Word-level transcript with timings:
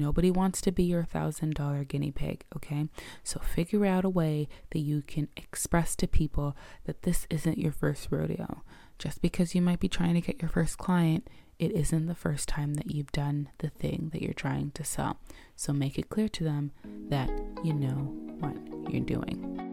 Nobody 0.00 0.30
wants 0.30 0.62
to 0.62 0.72
be 0.72 0.84
your 0.84 1.04
thousand 1.04 1.56
dollar 1.56 1.84
guinea 1.84 2.10
pig, 2.10 2.44
okay? 2.56 2.86
So 3.22 3.38
figure 3.38 3.84
out 3.84 4.06
a 4.06 4.08
way 4.08 4.48
that 4.70 4.78
you 4.78 5.02
can 5.02 5.28
express 5.36 5.94
to 5.96 6.08
people 6.08 6.56
that 6.86 7.02
this 7.02 7.26
isn't 7.28 7.58
your 7.58 7.70
first 7.70 8.08
rodeo. 8.10 8.62
Just 8.98 9.20
because 9.20 9.54
you 9.54 9.60
might 9.60 9.78
be 9.78 9.88
trying 9.88 10.14
to 10.14 10.22
get 10.22 10.40
your 10.40 10.48
first 10.48 10.78
client, 10.78 11.28
it 11.58 11.72
isn't 11.72 12.06
the 12.06 12.14
first 12.14 12.48
time 12.48 12.74
that 12.74 12.90
you've 12.90 13.12
done 13.12 13.50
the 13.58 13.68
thing 13.68 14.08
that 14.14 14.22
you're 14.22 14.32
trying 14.32 14.70
to 14.70 14.84
sell. 14.84 15.18
So 15.54 15.74
make 15.74 15.98
it 15.98 16.08
clear 16.08 16.30
to 16.30 16.44
them 16.44 16.72
that 17.10 17.28
you 17.62 17.74
know 17.74 18.14
what 18.40 18.56
you're 18.90 19.04
doing. 19.04 19.66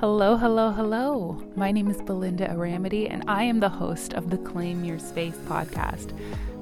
Hello, 0.00 0.38
hello, 0.38 0.70
hello. 0.70 1.46
My 1.56 1.72
name 1.72 1.90
is 1.90 2.00
Belinda 2.00 2.48
Aramity, 2.48 3.10
and 3.10 3.22
I 3.28 3.42
am 3.42 3.60
the 3.60 3.68
host 3.68 4.14
of 4.14 4.30
the 4.30 4.38
Claim 4.38 4.82
Your 4.82 4.98
Space 4.98 5.36
podcast. 5.46 6.16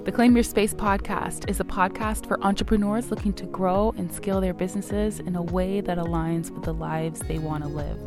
The 0.06 0.12
Claim 0.12 0.36
Your 0.36 0.44
Space 0.44 0.72
podcast 0.72 1.50
is 1.50 1.58
a 1.58 1.64
podcast 1.64 2.28
for 2.28 2.40
entrepreneurs 2.40 3.10
looking 3.10 3.32
to 3.32 3.44
grow 3.46 3.92
and 3.98 4.14
scale 4.14 4.40
their 4.40 4.54
businesses 4.54 5.18
in 5.18 5.34
a 5.34 5.42
way 5.42 5.80
that 5.80 5.98
aligns 5.98 6.48
with 6.48 6.62
the 6.62 6.74
lives 6.74 7.18
they 7.18 7.40
want 7.40 7.64
to 7.64 7.68
live. 7.68 7.98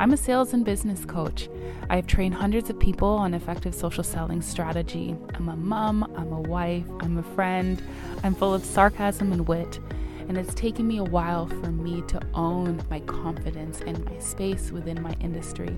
I'm 0.00 0.12
a 0.12 0.16
sales 0.16 0.52
and 0.52 0.64
business 0.64 1.04
coach. 1.04 1.48
I 1.88 1.94
have 1.94 2.08
trained 2.08 2.34
hundreds 2.34 2.70
of 2.70 2.80
people 2.80 3.08
on 3.08 3.34
effective 3.34 3.72
social 3.72 4.02
selling 4.02 4.42
strategy. 4.42 5.16
I'm 5.34 5.48
a 5.48 5.54
mom, 5.54 6.12
I'm 6.16 6.32
a 6.32 6.40
wife, 6.40 6.86
I'm 6.98 7.16
a 7.18 7.22
friend, 7.22 7.80
I'm 8.24 8.34
full 8.34 8.52
of 8.52 8.64
sarcasm 8.64 9.30
and 9.30 9.46
wit 9.46 9.78
and 10.28 10.38
it's 10.38 10.54
taken 10.54 10.86
me 10.86 10.98
a 10.98 11.04
while 11.04 11.46
for 11.46 11.70
me 11.70 12.02
to 12.08 12.20
own 12.34 12.82
my 12.90 13.00
confidence 13.00 13.80
and 13.80 14.04
my 14.04 14.18
space 14.18 14.70
within 14.70 15.00
my 15.02 15.14
industry. 15.20 15.76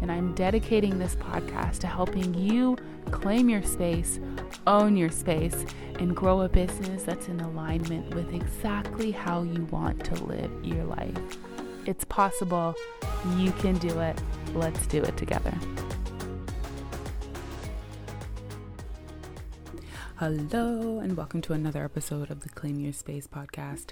And 0.00 0.10
I'm 0.10 0.34
dedicating 0.34 0.98
this 0.98 1.16
podcast 1.16 1.78
to 1.80 1.86
helping 1.86 2.34
you 2.34 2.76
claim 3.10 3.48
your 3.48 3.62
space, 3.62 4.20
own 4.66 4.96
your 4.96 5.10
space, 5.10 5.64
and 5.98 6.14
grow 6.14 6.42
a 6.42 6.48
business 6.48 7.04
that's 7.04 7.28
in 7.28 7.40
alignment 7.40 8.14
with 8.14 8.34
exactly 8.34 9.10
how 9.10 9.42
you 9.42 9.64
want 9.66 10.04
to 10.04 10.24
live 10.24 10.50
your 10.62 10.84
life. 10.84 11.38
It's 11.86 12.04
possible. 12.04 12.74
You 13.36 13.52
can 13.52 13.78
do 13.78 14.00
it. 14.00 14.20
Let's 14.54 14.86
do 14.86 15.02
it 15.02 15.16
together. 15.16 15.54
Hello, 20.18 20.98
and 20.98 21.14
welcome 21.14 21.42
to 21.42 21.52
another 21.52 21.84
episode 21.84 22.30
of 22.30 22.40
the 22.40 22.48
Claim 22.48 22.80
Your 22.80 22.94
Space 22.94 23.26
podcast. 23.26 23.90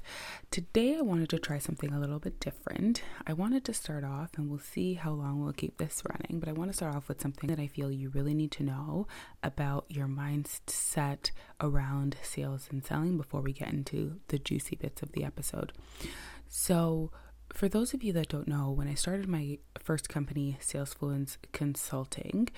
Today, 0.50 0.96
I 0.96 1.02
wanted 1.02 1.28
to 1.28 1.38
try 1.38 1.58
something 1.58 1.92
a 1.92 2.00
little 2.00 2.18
bit 2.18 2.40
different. 2.40 3.02
I 3.26 3.34
wanted 3.34 3.62
to 3.66 3.74
start 3.74 4.04
off, 4.04 4.30
and 4.38 4.48
we'll 4.48 4.58
see 4.58 4.94
how 4.94 5.10
long 5.10 5.44
we'll 5.44 5.52
keep 5.52 5.76
this 5.76 6.02
running, 6.08 6.40
but 6.40 6.48
I 6.48 6.52
want 6.52 6.70
to 6.70 6.76
start 6.76 6.94
off 6.94 7.08
with 7.08 7.20
something 7.20 7.50
that 7.50 7.60
I 7.60 7.66
feel 7.66 7.92
you 7.92 8.08
really 8.08 8.32
need 8.32 8.52
to 8.52 8.62
know 8.62 9.06
about 9.42 9.84
your 9.90 10.06
mindset 10.06 11.30
around 11.60 12.16
sales 12.22 12.68
and 12.70 12.82
selling 12.82 13.18
before 13.18 13.42
we 13.42 13.52
get 13.52 13.74
into 13.74 14.18
the 14.28 14.38
juicy 14.38 14.76
bits 14.76 15.02
of 15.02 15.12
the 15.12 15.24
episode. 15.24 15.74
So, 16.48 17.10
for 17.52 17.68
those 17.68 17.92
of 17.92 18.02
you 18.02 18.14
that 18.14 18.30
don't 18.30 18.48
know, 18.48 18.70
when 18.70 18.88
I 18.88 18.94
started 18.94 19.28
my 19.28 19.58
first 19.78 20.08
company, 20.08 20.56
Salesfluence 20.58 21.36
Consulting, 21.52 22.48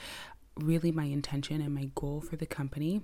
really 0.55 0.93
my 0.93 1.07
intention 1.07 1.61
and 1.61 1.75
my 1.75 1.91
goal 1.97 2.21
for 2.21 2.37
the 2.37 2.47
company 2.47 3.03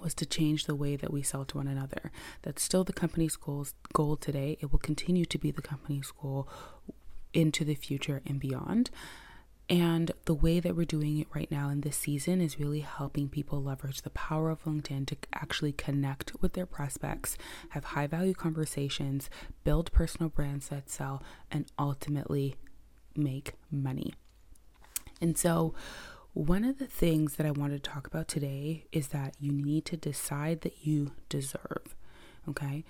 was 0.00 0.14
to 0.14 0.26
change 0.26 0.66
the 0.66 0.74
way 0.74 0.96
that 0.96 1.12
we 1.12 1.22
sell 1.22 1.44
to 1.44 1.56
one 1.56 1.68
another. 1.68 2.12
That's 2.42 2.62
still 2.62 2.84
the 2.84 2.92
company's 2.92 3.36
goals, 3.36 3.74
goal 3.92 4.16
today. 4.16 4.56
It 4.60 4.70
will 4.70 4.78
continue 4.78 5.24
to 5.24 5.38
be 5.38 5.50
the 5.50 5.62
company's 5.62 6.10
goal 6.10 6.48
into 7.32 7.64
the 7.64 7.74
future 7.74 8.22
and 8.26 8.40
beyond. 8.40 8.90
And 9.68 10.10
the 10.24 10.34
way 10.34 10.58
that 10.58 10.74
we're 10.74 10.84
doing 10.84 11.18
it 11.18 11.28
right 11.32 11.48
now 11.48 11.68
in 11.68 11.82
this 11.82 11.96
season 11.96 12.40
is 12.40 12.58
really 12.58 12.80
helping 12.80 13.28
people 13.28 13.62
leverage 13.62 14.02
the 14.02 14.10
power 14.10 14.50
of 14.50 14.64
LinkedIn 14.64 15.06
to 15.06 15.16
actually 15.32 15.72
connect 15.72 16.32
with 16.42 16.54
their 16.54 16.66
prospects, 16.66 17.38
have 17.70 17.84
high 17.84 18.08
value 18.08 18.34
conversations, 18.34 19.30
build 19.62 19.92
personal 19.92 20.28
brands 20.28 20.70
that 20.70 20.90
sell, 20.90 21.22
and 21.52 21.66
ultimately 21.78 22.56
make 23.14 23.52
money. 23.70 24.12
And 25.20 25.38
so, 25.38 25.72
one 26.32 26.64
of 26.64 26.78
the 26.78 26.86
things 26.86 27.36
that 27.36 27.46
I 27.46 27.50
wanted 27.50 27.82
to 27.82 27.90
talk 27.90 28.06
about 28.06 28.28
today 28.28 28.84
is 28.92 29.08
that 29.08 29.34
you 29.40 29.52
need 29.52 29.84
to 29.86 29.96
decide 29.96 30.60
that 30.60 30.86
you 30.86 31.12
deserve. 31.28 31.94
Okay. 32.48 32.84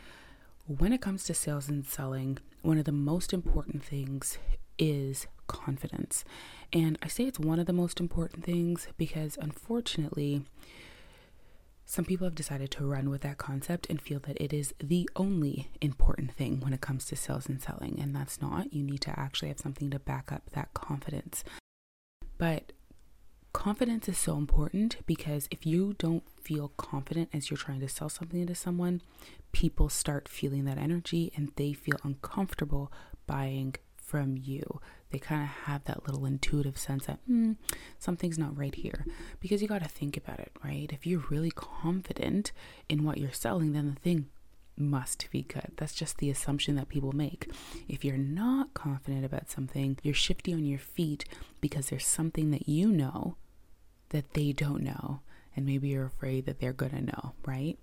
When 0.66 0.92
it 0.92 1.00
comes 1.00 1.24
to 1.24 1.34
sales 1.34 1.68
and 1.68 1.84
selling, 1.84 2.38
one 2.62 2.78
of 2.78 2.84
the 2.84 2.92
most 2.92 3.32
important 3.32 3.82
things 3.82 4.38
is 4.78 5.26
confidence. 5.46 6.24
And 6.72 6.98
I 7.02 7.08
say 7.08 7.24
it's 7.24 7.40
one 7.40 7.58
of 7.58 7.66
the 7.66 7.72
most 7.72 7.98
important 7.98 8.44
things 8.44 8.86
because 8.96 9.36
unfortunately, 9.40 10.42
some 11.84 12.04
people 12.04 12.26
have 12.26 12.36
decided 12.36 12.70
to 12.72 12.86
run 12.86 13.10
with 13.10 13.22
that 13.22 13.38
concept 13.38 13.88
and 13.90 14.00
feel 14.00 14.20
that 14.20 14.40
it 14.40 14.52
is 14.52 14.72
the 14.78 15.10
only 15.16 15.68
important 15.80 16.32
thing 16.32 16.60
when 16.60 16.72
it 16.72 16.80
comes 16.80 17.04
to 17.06 17.16
sales 17.16 17.48
and 17.48 17.60
selling. 17.60 17.98
And 18.00 18.14
that's 18.14 18.40
not. 18.40 18.72
You 18.72 18.84
need 18.84 19.00
to 19.00 19.18
actually 19.18 19.48
have 19.48 19.58
something 19.58 19.90
to 19.90 19.98
back 19.98 20.30
up 20.30 20.50
that 20.52 20.72
confidence. 20.72 21.42
But 22.38 22.72
confidence 23.52 24.08
is 24.08 24.18
so 24.18 24.36
important 24.36 24.98
because 25.06 25.48
if 25.50 25.66
you 25.66 25.94
don't 25.98 26.22
feel 26.40 26.72
confident 26.76 27.30
as 27.32 27.50
you're 27.50 27.58
trying 27.58 27.80
to 27.80 27.88
sell 27.88 28.08
something 28.08 28.46
to 28.46 28.54
someone, 28.54 29.02
people 29.52 29.88
start 29.88 30.28
feeling 30.28 30.64
that 30.64 30.78
energy 30.78 31.32
and 31.36 31.52
they 31.56 31.72
feel 31.72 31.96
uncomfortable 32.04 32.92
buying 33.26 33.74
from 33.96 34.36
you. 34.36 34.80
They 35.10 35.18
kind 35.18 35.42
of 35.42 35.48
have 35.48 35.84
that 35.84 36.06
little 36.06 36.24
intuitive 36.24 36.78
sense 36.78 37.06
that 37.06 37.20
hmm, 37.26 37.52
something's 37.98 38.38
not 38.38 38.56
right 38.56 38.74
here. 38.74 39.06
Because 39.40 39.62
you 39.62 39.68
got 39.68 39.82
to 39.82 39.88
think 39.88 40.16
about 40.16 40.40
it, 40.40 40.52
right? 40.64 40.90
If 40.92 41.06
you're 41.06 41.24
really 41.30 41.50
confident 41.50 42.52
in 42.88 43.04
what 43.04 43.18
you're 43.18 43.32
selling, 43.32 43.72
then 43.72 43.94
the 43.94 44.00
thing 44.00 44.26
must 44.80 45.30
be 45.30 45.42
good. 45.42 45.72
That's 45.76 45.94
just 45.94 46.18
the 46.18 46.30
assumption 46.30 46.74
that 46.76 46.88
people 46.88 47.12
make. 47.12 47.50
If 47.88 48.04
you're 48.04 48.16
not 48.16 48.74
confident 48.74 49.24
about 49.24 49.50
something, 49.50 49.98
you're 50.02 50.14
shifty 50.14 50.52
on 50.52 50.64
your 50.64 50.78
feet 50.78 51.24
because 51.60 51.88
there's 51.88 52.06
something 52.06 52.50
that 52.50 52.68
you 52.68 52.88
know 52.88 53.36
that 54.10 54.34
they 54.34 54.52
don't 54.52 54.82
know. 54.82 55.20
And 55.56 55.66
maybe 55.66 55.88
you're 55.88 56.06
afraid 56.06 56.46
that 56.46 56.60
they're 56.60 56.72
going 56.72 56.92
to 56.92 57.02
know, 57.02 57.32
right? 57.44 57.78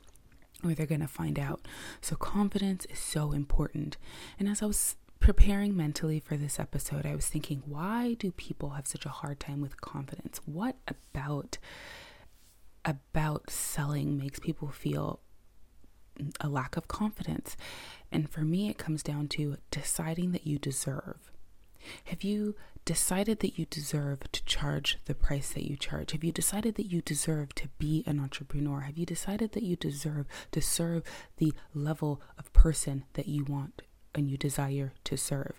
Or 0.64 0.74
they're 0.74 0.86
going 0.86 1.02
to 1.02 1.08
find 1.08 1.38
out. 1.38 1.62
So, 2.02 2.16
confidence 2.16 2.86
is 2.86 3.00
so 3.00 3.32
important. 3.32 3.98
And 4.40 4.48
as 4.48 4.62
I 4.62 4.66
was 4.66 4.96
preparing 5.20 5.76
mentally 5.76 6.20
for 6.20 6.38
this 6.38 6.60
episode, 6.60 7.06
I 7.06 7.16
was 7.16 7.28
thinking, 7.28 7.64
why 7.66 8.16
do 8.18 8.32
people 8.32 8.72
have 8.72 8.88
such 8.88 9.06
a 9.06 9.10
hard 9.10 9.40
time 9.40 9.62
with 9.62 9.82
confidence? 9.82 10.40
What 10.46 10.78
about 10.88 11.58
about 12.86 13.50
selling 13.50 14.18
makes 14.18 14.40
people 14.40 14.70
feel 14.70 15.20
a 16.40 16.50
lack 16.50 16.78
of 16.78 16.88
confidence. 16.88 17.58
And 18.12 18.30
for 18.30 18.42
me, 18.42 18.70
it 18.70 18.78
comes 18.78 19.04
down 19.04 19.28
to 19.30 19.58
deciding 19.72 20.32
that 20.32 20.48
you 20.48 20.58
deserve. 20.58 21.32
Have 22.06 22.24
you 22.24 22.56
decided 22.86 23.40
that 23.40 23.60
you 23.60 23.66
deserve 23.66 24.32
to 24.32 24.44
charge 24.46 24.98
the 25.06 25.16
price 25.16 25.52
that 25.54 25.70
you 25.70 25.76
charge? 25.76 26.12
Have 26.12 26.24
you 26.24 26.32
decided 26.32 26.76
that 26.76 26.92
you 26.92 27.02
deserve 27.02 27.54
to 27.56 27.68
be 27.78 28.04
an 28.06 28.20
entrepreneur? 28.20 28.82
Have 28.82 28.98
you 28.98 29.06
decided 29.06 29.52
that 29.52 29.64
you 29.64 29.76
deserve 29.76 30.26
to 30.52 30.62
serve 30.62 31.04
the 31.38 31.54
level 31.74 32.22
of 32.38 32.52
person 32.54 33.04
that 33.14 33.28
you 33.28 33.44
want 33.44 33.82
and 34.16 34.30
you 34.30 34.38
desire 34.38 34.94
to 35.04 35.18
serve? 35.18 35.54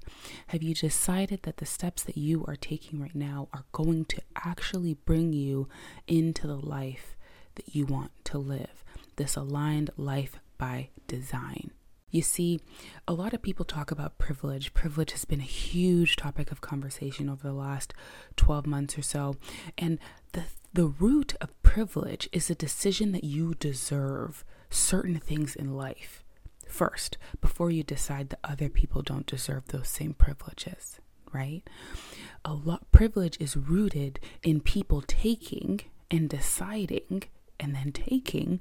Have 0.48 0.62
you 0.62 0.74
decided 0.74 1.42
that 1.42 1.58
the 1.58 1.66
steps 1.66 2.02
that 2.04 2.16
you 2.16 2.44
are 2.48 2.56
taking 2.56 3.00
right 3.00 3.14
now 3.14 3.48
are 3.52 3.64
going 3.72 4.06
to 4.06 4.22
actually 4.34 4.94
bring 4.94 5.32
you 5.32 5.68
into 6.06 6.46
the 6.46 6.56
life 6.56 7.16
that 7.56 7.74
you 7.74 7.86
want 7.86 8.10
to 8.24 8.38
live? 8.38 8.84
This 9.16 9.36
aligned 9.36 9.90
life 9.96 10.40
by 10.58 10.90
design. 11.06 11.70
You 12.10 12.22
see, 12.22 12.60
a 13.06 13.12
lot 13.12 13.34
of 13.34 13.42
people 13.42 13.64
talk 13.64 13.90
about 13.90 14.18
privilege. 14.18 14.72
Privilege 14.72 15.12
has 15.12 15.24
been 15.24 15.40
a 15.40 15.44
huge 15.44 16.16
topic 16.16 16.50
of 16.50 16.60
conversation 16.60 17.28
over 17.28 17.46
the 17.46 17.54
last 17.54 17.92
12 18.36 18.66
months 18.66 18.96
or 18.96 19.02
so. 19.02 19.36
And 19.76 19.98
the, 20.32 20.44
the 20.72 20.86
root 20.86 21.34
of 21.40 21.62
privilege 21.62 22.28
is 22.32 22.48
a 22.48 22.54
decision 22.54 23.12
that 23.12 23.24
you 23.24 23.54
deserve 23.54 24.44
certain 24.70 25.18
things 25.18 25.54
in 25.54 25.76
life 25.76 26.24
first 26.66 27.18
before 27.40 27.70
you 27.70 27.82
decide 27.82 28.30
that 28.30 28.40
other 28.44 28.68
people 28.68 29.02
don't 29.02 29.26
deserve 29.26 29.68
those 29.68 29.88
same 29.88 30.14
privileges, 30.14 31.00
right? 31.32 31.62
A 32.44 32.54
lot 32.54 32.90
privilege 32.90 33.36
is 33.38 33.56
rooted 33.56 34.18
in 34.42 34.60
people 34.60 35.02
taking 35.02 35.80
and 36.10 36.28
deciding 36.28 37.24
and 37.60 37.74
then 37.74 37.92
taking 37.92 38.60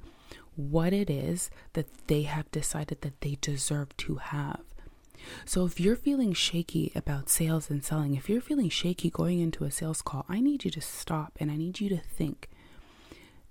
what 0.57 0.92
it 0.92 1.09
is 1.09 1.50
that 1.74 2.07
they 2.07 2.24
have 2.24 2.51
decided 2.51 3.01
that 3.01 3.21
they 3.21 3.38
deserve 3.39 3.95
to 3.98 4.15
have. 4.15 4.62
So, 5.45 5.65
if 5.65 5.80
you're 5.80 5.95
feeling 5.95 6.33
shaky 6.33 6.92
about 6.95 7.30
sales 7.30 7.69
and 7.69 7.83
selling, 7.83 8.15
if 8.15 8.30
you're 8.30 8.42
feeling 8.42 8.69
shaky 8.69 9.09
going 9.09 9.39
into 9.39 9.63
a 9.63 9.71
sales 9.71 10.01
call, 10.01 10.25
I 10.27 10.39
need 10.39 10.65
you 10.65 10.71
to 10.71 10.81
stop 10.81 11.33
and 11.39 11.51
I 11.51 11.57
need 11.57 11.80
you 11.80 11.89
to 11.89 11.98
think. 11.98 12.50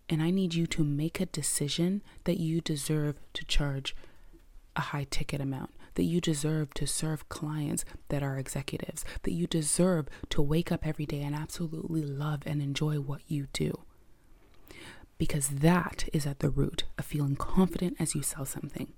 And 0.09 0.23
I 0.23 0.31
need 0.31 0.55
you 0.55 0.67
to 0.69 0.85
make 0.85 1.21
a 1.21 1.27
decision 1.27 2.03
that 2.25 2.39
you 2.39 2.61
deserve 2.61 3.17
to 3.35 3.45
charge 3.45 3.97
a 4.77 4.81
high 4.81 5.07
ticket 5.11 5.41
amount, 5.41 5.71
that 5.95 6.05
you 6.05 6.21
deserve 6.21 6.73
to 6.75 6.87
serve 6.87 7.29
clients 7.29 7.85
that 8.09 8.23
are 8.23 8.39
executives, 8.39 9.05
that 9.23 9.33
you 9.33 9.47
deserve 9.47 10.07
to 10.31 10.43
wake 10.43 10.71
up 10.71 10.87
every 10.87 11.07
day 11.07 11.23
and 11.23 11.35
absolutely 11.35 12.03
love 12.03 12.43
and 12.47 12.63
enjoy 12.63 13.01
what 13.01 13.23
you 13.27 13.49
do 13.53 13.86
because 15.19 15.49
that 15.49 16.09
is 16.13 16.27
at 16.27 16.41
the 16.41 16.51
root 16.51 16.85
of 16.99 17.05
feeling 17.05 17.37
confident 17.37 17.97
as 17.99 18.15
you 18.15 18.23
sell 18.23 18.45
something. 18.45 18.93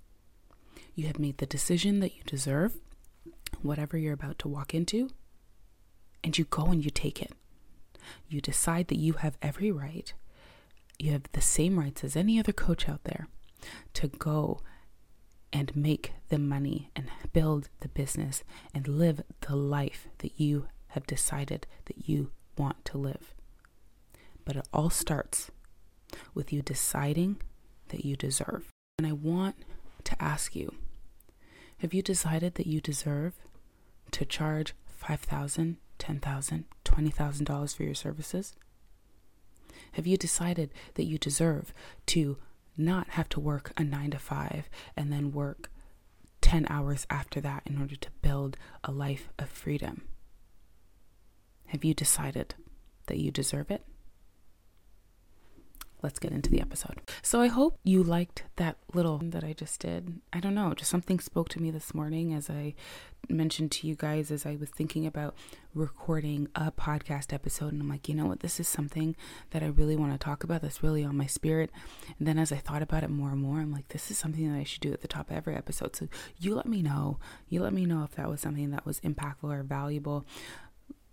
You 0.95 1.07
have 1.07 1.19
made 1.19 1.39
the 1.39 1.47
decision 1.47 2.01
that 2.01 2.17
you 2.17 2.23
deserve 2.27 2.77
whatever 3.63 3.97
you're 3.97 4.15
about 4.15 4.39
to 4.41 4.49
walk 4.49 4.75
into, 4.75 5.11
and 6.23 6.37
you 6.37 6.45
go 6.45 6.67
and 6.67 6.85
you 6.85 6.91
take 6.91 7.23
it. 7.23 7.33
You 8.29 8.41
decide 8.41 8.89
that 8.89 8.99
you 8.99 9.15
have 9.15 9.39
every 9.41 9.71
right, 9.71 10.13
you 10.99 11.13
have 11.13 11.25
the 11.33 11.41
same 11.41 11.79
rights 11.79 12.03
as 12.03 12.17
any 12.17 12.39
other 12.39 12.53
coach 12.53 12.89
out 12.89 13.05
there 13.05 13.29
to 13.95 14.09
go 14.09 14.61
and 15.53 15.75
make 15.75 16.13
the 16.29 16.39
money 16.39 16.91
and 16.95 17.09
build 17.33 17.69
the 17.81 17.89
business 17.89 18.43
and 18.75 18.87
live 18.87 19.23
the 19.43 19.57
life 19.57 20.09
that 20.19 20.39
you 20.39 20.67
have 20.89 21.07
decided 21.07 21.67
that 21.87 22.09
you 22.09 22.31
want 22.57 22.85
to 22.85 22.99
live. 22.99 23.35
But 24.45 24.57
it 24.57 24.69
all 24.73 24.91
starts 24.91 25.51
with 26.35 26.53
you 26.53 26.63
deciding 26.63 27.41
that 27.89 28.05
you 28.05 28.17
deserve. 28.17 28.71
And 28.99 29.07
I 29.07 29.13
want 29.13 29.57
to 30.05 30.23
ask 30.23 30.55
you 30.57 30.75
have 31.79 31.95
you 31.95 32.03
decided 32.03 32.57
that 32.57 32.67
you 32.67 32.81
deserve 32.81 33.35
to 34.11 34.25
charge 34.25 34.75
$5,000, 35.01 35.77
$10,000, 36.01 36.65
$20,000 36.85 37.77
for 37.77 37.83
your 37.85 37.95
services? 37.95 38.57
Have 39.93 40.07
you 40.07 40.17
decided 40.17 40.71
that 40.95 41.05
you 41.05 41.19
deserve 41.19 41.73
to 42.07 42.37
not 42.77 43.11
have 43.11 43.29
to 43.31 43.41
work 43.41 43.73
a 43.77 43.85
nine 43.85 44.11
to 44.11 44.19
five 44.19 44.69
and 44.97 45.13
then 45.13 45.33
work 45.33 45.71
10 46.41 46.67
hours 46.69 47.07
after 47.11 47.41
that 47.41 47.63
in 47.67 47.81
order 47.81 47.97
to 47.97 48.11
build 48.23 48.57
a 48.83 48.91
life 48.91 49.29
of 49.39 49.49
freedom? 49.49 50.03
Have 51.67 51.85
you 51.85 51.95
decided 51.95 52.55
that 53.07 53.19
you 53.19 53.31
deserve 53.31 53.71
it? 53.71 53.85
Let's 56.03 56.19
get 56.19 56.33
into 56.33 56.51
the 56.51 56.61
episode. 56.61 57.01
So 57.23 57.41
I 57.41 57.49
hope 57.49 57.79
you 57.85 58.03
liked 58.03 58.45
that 58.57 58.77
little 58.95 59.19
that 59.19 59.45
I 59.45 59.53
just 59.53 59.81
did. 59.81 60.21
I 60.33 60.41
don't 60.41 60.55
know, 60.55 60.75
just 60.75 60.91
something 60.91 61.19
spoke 61.21 61.49
to 61.51 61.63
me 61.63 61.71
this 61.71 61.95
morning 61.95 62.33
as 62.33 62.49
I 62.49 62.75
mentioned 63.29 63.73
to 63.73 63.87
you 63.87 63.95
guys 63.95 64.31
as 64.31 64.47
I 64.47 64.57
was 64.57 64.71
thinking 64.71 65.07
about 65.07 65.35
recording 65.75 66.49
a 66.55 66.71
podcast 66.73 67.33
episode 67.33 67.73
and 67.73 67.83
I'm 67.83 67.89
like, 67.89 68.09
you 68.09 68.15
know 68.15 68.27
what, 68.27 68.41
this 68.41 68.59
is 68.59 68.69
something 68.69 69.17
that 69.51 69.63
I 69.63 69.67
really 69.67 69.97
want 69.97 70.13
to 70.13 70.19
talk 70.19 70.45
about 70.45 70.63
that's 70.63 70.83
really 70.83 71.05
on 71.05 71.17
my 71.17 71.27
spirit. 71.27 71.71
And 72.19 72.27
then 72.27 72.39
as 72.39 72.53
I 72.53 72.57
thought 72.57 72.83
about 72.83 73.03
it 73.03 73.11
more 73.11 73.31
and 73.31 73.41
more, 73.41 73.59
I'm 73.59 73.73
like, 73.73 73.89
this 73.89 74.11
is 74.11 74.19
something 74.19 74.51
that 74.51 74.59
I 74.59 74.65
should 74.65 74.81
do 74.81 74.93
at 74.93 75.03
the 75.03 75.09
top 75.09 75.31
of 75.31 75.37
every 75.37 75.57
episode. 75.57 75.95
So 75.95 76.09
you 76.39 76.55
let 76.55 76.67
me 76.67 76.83
know. 76.83 77.19
You 77.49 77.63
let 77.63 77.73
me 77.73 77.85
know 77.85 78.03
if 78.05 78.13
that 78.13 78.29
was 78.29 78.41
something 78.41 78.71
that 78.71 78.87
was 78.87 79.01
impactful 79.01 79.53
or 79.53 79.63
valuable 79.63 80.25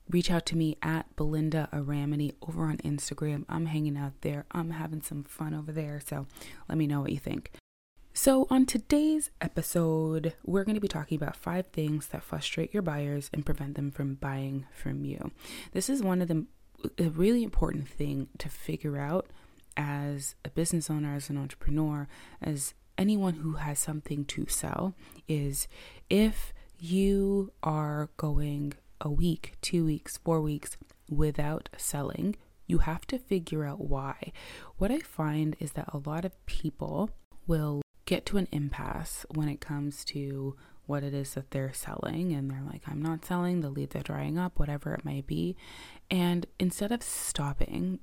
reach 0.10 0.32
out 0.32 0.46
to 0.48 0.58
me 0.58 0.78
at 0.82 1.16
Belinda 1.16 1.70
Aramini 1.74 2.34
over 2.48 2.66
on 2.66 2.78
Instagram. 2.78 3.46
I'm 3.50 3.68
hanging 3.68 3.98
out 3.98 4.22
there. 4.22 4.46
I'm 4.52 4.72
having 4.72 5.02
some 5.02 5.24
fun 5.24 5.54
over 5.54 5.72
there. 5.72 6.00
So 6.00 6.28
let 6.70 6.78
me 6.78 6.88
know 6.88 7.02
what 7.02 7.12
you 7.12 7.20
think. 7.20 7.52
So, 8.18 8.48
on 8.50 8.66
today's 8.66 9.30
episode, 9.42 10.36
we're 10.46 10.64
going 10.64 10.76
to 10.76 10.82
be 10.82 10.88
talking 10.88 11.18
about 11.18 11.36
five 11.36 11.68
things 11.68 12.08
that 12.08 12.24
frustrate 12.24 12.74
your 12.74 12.82
buyers 12.82 13.30
and 13.34 13.46
prevent 13.46 13.76
them 13.76 13.92
from 13.92 14.16
buying 14.16 14.66
from 14.72 15.04
you. 15.04 15.32
This 15.74 15.90
is 15.90 16.02
one 16.02 16.22
of 16.22 16.30
the 16.30 16.46
a 16.98 17.10
really 17.10 17.44
important 17.44 17.90
thing 17.90 18.30
to 18.38 18.48
figure 18.48 18.98
out 18.98 19.28
as 19.76 20.36
a 20.46 20.50
business 20.50 20.90
owner, 20.90 21.14
as 21.16 21.30
an 21.30 21.38
entrepreneur, 21.38 22.08
as 22.42 22.74
anyone 22.98 23.34
who 23.36 23.54
has 23.54 23.80
something 23.80 24.24
to 24.26 24.46
sell 24.48 24.96
is 25.28 25.68
if 26.10 26.54
you 26.80 27.52
are 27.64 28.10
going 28.18 28.74
a 29.02 29.10
week, 29.10 29.54
two 29.62 29.86
weeks, 29.86 30.18
four 30.18 30.42
weeks 30.42 30.78
without 31.10 31.70
selling, 31.78 32.36
you 32.68 32.80
have 32.80 33.06
to 33.08 33.20
figure 33.20 33.66
out 33.66 33.82
why. 33.82 34.32
What 34.78 34.92
I 34.92 35.00
find 35.00 35.56
is 35.60 35.74
that 35.74 35.90
a 35.94 36.02
lot 36.06 36.26
of 36.26 36.46
people 36.46 37.12
will 37.48 37.82
get 38.06 38.26
to 38.28 38.38
an 38.38 38.48
impasse 38.52 39.26
when 39.34 39.50
it 39.50 39.62
comes 39.62 40.06
to 40.06 40.56
what 40.86 41.04
it 41.04 41.14
is 41.14 41.34
that 41.34 41.52
they're 41.52 41.74
selling 41.74 42.34
and 42.34 42.50
they're 42.50 42.64
like 42.66 42.84
I'm 42.88 43.02
not 43.02 43.26
selling 43.26 43.62
the 43.62 43.70
leads 43.70 43.96
are 43.96 44.04
drying 44.04 44.38
up 44.38 44.60
whatever 44.60 44.94
it 44.94 45.04
might 45.04 45.26
be 45.26 45.56
and 46.12 46.46
instead 46.60 46.92
of 46.92 47.02
stopping 47.02 48.00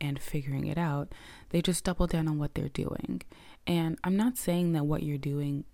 and 0.00 0.20
figuring 0.20 0.66
it 0.66 0.76
out 0.76 1.14
they 1.48 1.62
just 1.62 1.84
double 1.84 2.06
down 2.06 2.28
on 2.28 2.38
what 2.38 2.54
they're 2.54 2.68
doing 2.68 3.22
and 3.66 3.98
I'm 4.04 4.16
not 4.16 4.36
saying 4.36 4.72
that 4.72 4.84
what 4.84 5.02
you're 5.02 5.16
doing 5.16 5.64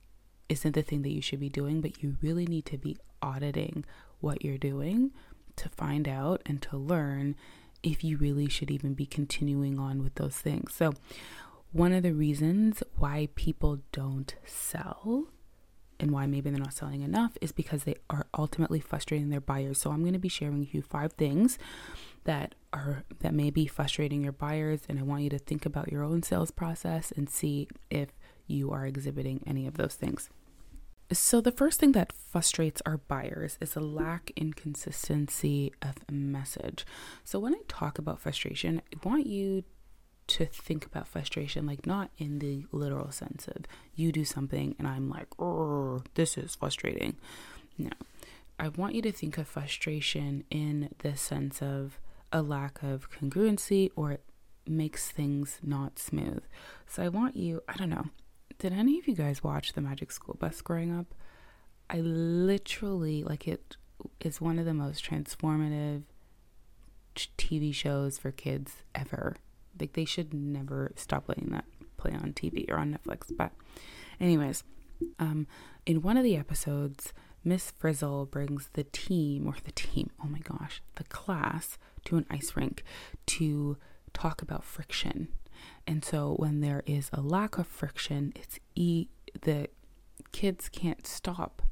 isn't 0.48 0.76
the 0.76 0.82
thing 0.82 1.02
that 1.02 1.12
you 1.12 1.20
should 1.20 1.40
be 1.40 1.48
doing 1.48 1.80
but 1.80 2.02
you 2.02 2.16
really 2.22 2.46
need 2.46 2.66
to 2.66 2.78
be 2.78 2.96
auditing 3.22 3.84
what 4.20 4.44
you're 4.44 4.58
doing 4.58 5.12
to 5.56 5.68
find 5.68 6.08
out 6.08 6.42
and 6.46 6.60
to 6.62 6.76
learn 6.76 7.36
if 7.82 8.04
you 8.04 8.16
really 8.16 8.48
should 8.48 8.70
even 8.70 8.94
be 8.94 9.06
continuing 9.06 9.78
on 9.78 10.02
with 10.02 10.14
those 10.14 10.36
things. 10.36 10.74
So, 10.74 10.92
one 11.72 11.92
of 11.92 12.02
the 12.02 12.12
reasons 12.12 12.82
why 12.98 13.28
people 13.34 13.80
don't 13.92 14.34
sell 14.44 15.28
and 15.98 16.10
why 16.10 16.26
maybe 16.26 16.50
they're 16.50 16.58
not 16.58 16.74
selling 16.74 17.00
enough 17.02 17.38
is 17.40 17.50
because 17.50 17.84
they 17.84 17.94
are 18.10 18.26
ultimately 18.36 18.78
frustrating 18.78 19.30
their 19.30 19.40
buyers. 19.40 19.80
So, 19.80 19.90
I'm 19.90 20.02
going 20.02 20.12
to 20.12 20.18
be 20.18 20.28
sharing 20.28 20.60
with 20.60 20.74
you 20.74 20.82
five 20.82 21.14
things 21.14 21.58
that 22.24 22.54
are 22.72 23.04
that 23.20 23.34
may 23.34 23.50
be 23.50 23.66
frustrating 23.66 24.22
your 24.22 24.32
buyers 24.32 24.80
and 24.88 24.98
I 24.98 25.02
want 25.02 25.22
you 25.22 25.30
to 25.30 25.38
think 25.38 25.66
about 25.66 25.90
your 25.90 26.04
own 26.04 26.22
sales 26.22 26.50
process 26.50 27.12
and 27.16 27.28
see 27.28 27.68
if 27.90 28.10
you 28.46 28.70
are 28.70 28.86
exhibiting 28.86 29.42
any 29.46 29.66
of 29.66 29.76
those 29.76 29.94
things. 29.94 30.30
So, 31.12 31.40
the 31.40 31.52
first 31.52 31.80
thing 31.80 31.92
that 31.92 32.12
frustrates 32.12 32.80
our 32.86 32.96
buyers 32.96 33.58
is 33.60 33.76
a 33.76 33.80
lack 33.80 34.30
in 34.36 34.52
consistency 34.52 35.72
of 35.82 35.96
message. 36.10 36.86
So, 37.24 37.38
when 37.38 37.54
I 37.54 37.60
talk 37.68 37.98
about 37.98 38.20
frustration, 38.20 38.80
I 38.92 39.08
want 39.08 39.26
you 39.26 39.64
to 40.28 40.46
think 40.46 40.86
about 40.86 41.08
frustration 41.08 41.66
like 41.66 41.84
not 41.84 42.10
in 42.16 42.38
the 42.38 42.64
literal 42.70 43.10
sense 43.10 43.48
of 43.48 43.64
you 43.94 44.12
do 44.12 44.24
something 44.24 44.74
and 44.78 44.86
I'm 44.86 45.10
like, 45.10 45.26
oh, 45.38 46.02
this 46.14 46.38
is 46.38 46.54
frustrating. 46.54 47.16
No, 47.76 47.90
I 48.58 48.68
want 48.68 48.94
you 48.94 49.02
to 49.02 49.12
think 49.12 49.36
of 49.36 49.48
frustration 49.48 50.44
in 50.50 50.90
the 50.98 51.16
sense 51.16 51.60
of 51.60 51.98
a 52.32 52.40
lack 52.40 52.82
of 52.82 53.10
congruency 53.10 53.90
or 53.96 54.12
it 54.12 54.24
makes 54.66 55.10
things 55.10 55.58
not 55.62 55.98
smooth. 55.98 56.42
So, 56.86 57.02
I 57.02 57.08
want 57.08 57.36
you, 57.36 57.62
I 57.68 57.76
don't 57.76 57.90
know, 57.90 58.06
did 58.62 58.72
any 58.72 58.96
of 58.96 59.08
you 59.08 59.16
guys 59.16 59.42
watch 59.42 59.72
The 59.72 59.80
Magic 59.80 60.12
School 60.12 60.36
Bus 60.38 60.60
growing 60.60 60.96
up? 60.96 61.16
I 61.90 61.98
literally, 61.98 63.24
like, 63.24 63.48
it 63.48 63.76
is 64.20 64.40
one 64.40 64.56
of 64.56 64.66
the 64.66 64.72
most 64.72 65.04
transformative 65.04 66.04
TV 67.16 67.74
shows 67.74 68.18
for 68.18 68.30
kids 68.30 68.84
ever. 68.94 69.34
Like, 69.80 69.94
they 69.94 70.04
should 70.04 70.32
never 70.32 70.92
stop 70.94 71.28
letting 71.28 71.50
that 71.50 71.64
play 71.96 72.12
on 72.12 72.34
TV 72.34 72.70
or 72.70 72.76
on 72.76 72.96
Netflix. 72.96 73.36
But, 73.36 73.50
anyways, 74.20 74.62
um, 75.18 75.48
in 75.84 76.00
one 76.00 76.16
of 76.16 76.22
the 76.22 76.36
episodes, 76.36 77.12
Miss 77.42 77.72
Frizzle 77.72 78.26
brings 78.26 78.70
the 78.74 78.84
team, 78.84 79.48
or 79.48 79.56
the 79.64 79.72
team, 79.72 80.10
oh 80.22 80.28
my 80.28 80.38
gosh, 80.38 80.80
the 80.94 81.04
class 81.04 81.78
to 82.04 82.16
an 82.16 82.26
ice 82.30 82.52
rink 82.54 82.84
to 83.26 83.76
talk 84.14 84.40
about 84.40 84.62
friction 84.62 85.26
and 85.86 86.04
so 86.04 86.34
when 86.38 86.60
there 86.60 86.82
is 86.86 87.10
a 87.12 87.20
lack 87.20 87.58
of 87.58 87.66
friction, 87.66 88.32
it's 88.36 88.58
e 88.74 89.08
the 89.42 89.68
kids 90.32 90.68
can't 90.68 91.06
stop 91.06 91.62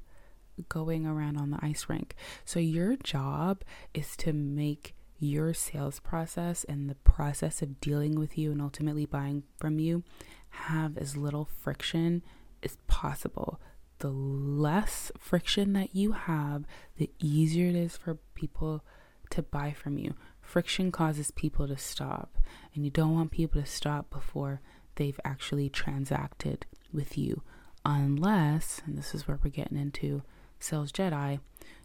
going 0.68 1.06
around 1.06 1.36
on 1.38 1.50
the 1.50 1.58
ice 1.62 1.86
rink. 1.88 2.14
So 2.44 2.60
your 2.60 2.96
job 2.96 3.62
is 3.94 4.16
to 4.18 4.32
make 4.32 4.94
your 5.18 5.52
sales 5.52 6.00
process 6.00 6.64
and 6.64 6.88
the 6.88 6.94
process 6.96 7.62
of 7.62 7.80
dealing 7.80 8.18
with 8.18 8.38
you 8.38 8.52
and 8.52 8.62
ultimately 8.62 9.06
buying 9.06 9.42
from 9.58 9.78
you 9.78 10.02
have 10.50 10.96
as 10.98 11.16
little 11.16 11.44
friction 11.44 12.22
as 12.62 12.76
possible. 12.86 13.60
The 13.98 14.08
less 14.10 15.12
friction 15.18 15.74
that 15.74 15.94
you 15.94 16.12
have, 16.12 16.64
the 16.96 17.10
easier 17.18 17.68
it 17.68 17.76
is 17.76 17.96
for 17.96 18.14
people 18.34 18.82
to 19.30 19.42
buy 19.42 19.72
from 19.72 19.98
you. 19.98 20.14
Friction 20.50 20.90
causes 20.90 21.30
people 21.30 21.68
to 21.68 21.76
stop, 21.76 22.36
and 22.74 22.84
you 22.84 22.90
don't 22.90 23.14
want 23.14 23.30
people 23.30 23.60
to 23.62 23.66
stop 23.68 24.10
before 24.10 24.60
they've 24.96 25.20
actually 25.24 25.68
transacted 25.68 26.66
with 26.92 27.16
you. 27.16 27.42
Unless, 27.84 28.82
and 28.84 28.98
this 28.98 29.14
is 29.14 29.28
where 29.28 29.38
we're 29.44 29.50
getting 29.52 29.78
into 29.78 30.22
Sales 30.58 30.90
Jedi, 30.90 31.38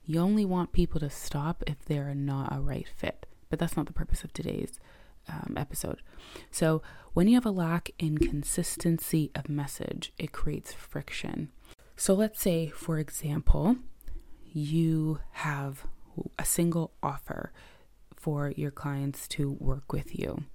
you 0.03 0.19
only 0.19 0.45
want 0.45 0.71
people 0.71 0.99
to 0.99 1.11
stop 1.11 1.63
if 1.67 1.85
they're 1.85 2.15
not 2.15 2.57
a 2.57 2.59
right 2.59 2.87
fit. 2.87 3.27
But 3.51 3.59
that's 3.59 3.77
not 3.77 3.85
the 3.85 3.93
purpose 3.93 4.23
of 4.23 4.33
today's 4.33 4.79
um, 5.29 5.53
episode. 5.55 6.01
So, 6.49 6.81
when 7.13 7.27
you 7.27 7.35
have 7.35 7.45
a 7.45 7.51
lack 7.51 7.91
in 7.99 8.17
consistency 8.17 9.29
of 9.35 9.47
message, 9.47 10.11
it 10.17 10.31
creates 10.31 10.73
friction. 10.73 11.51
So, 11.95 12.15
let's 12.15 12.41
say, 12.41 12.69
for 12.69 12.97
example, 12.97 13.75
you 14.51 15.19
have 15.33 15.85
a 16.39 16.45
single 16.45 16.93
offer 17.03 17.51
for 18.25 18.51
your 18.55 18.71
clients 18.71 19.27
to 19.27 19.51
work 19.51 19.93
with 19.93 20.17
you. 20.17 20.45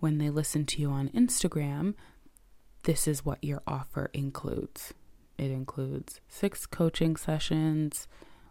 When 0.00 0.18
they 0.18 0.28
listen 0.28 0.66
to 0.66 0.82
you 0.82 0.90
on 0.90 1.08
Instagram, 1.08 1.94
this 2.82 3.08
is 3.08 3.24
what 3.24 3.42
your 3.42 3.62
offer 3.66 4.10
includes. 4.12 4.92
It 5.38 5.50
includes 5.50 6.20
six 6.28 6.66
coaching 6.66 7.16
sessions. 7.16 8.06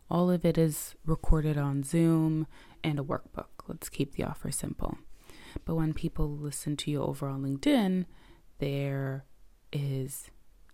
All 0.09 0.31
of 0.31 0.43
it 0.43 0.57
is 0.57 0.95
recorded 1.05 1.59
on 1.59 1.83
Zoom 1.83 2.47
and 2.83 2.97
a 2.97 3.03
workbook. 3.03 3.49
Let's 3.67 3.87
keep 3.87 4.15
the 4.15 4.23
offer 4.23 4.49
simple. 4.49 4.97
But 5.63 5.75
when 5.75 5.93
people 5.93 6.27
listen 6.27 6.75
to 6.77 6.89
you 6.89 7.03
over 7.03 7.27
on 7.27 7.43
LinkedIn, 7.43 8.05
there 8.57 9.25
is 9.71 10.31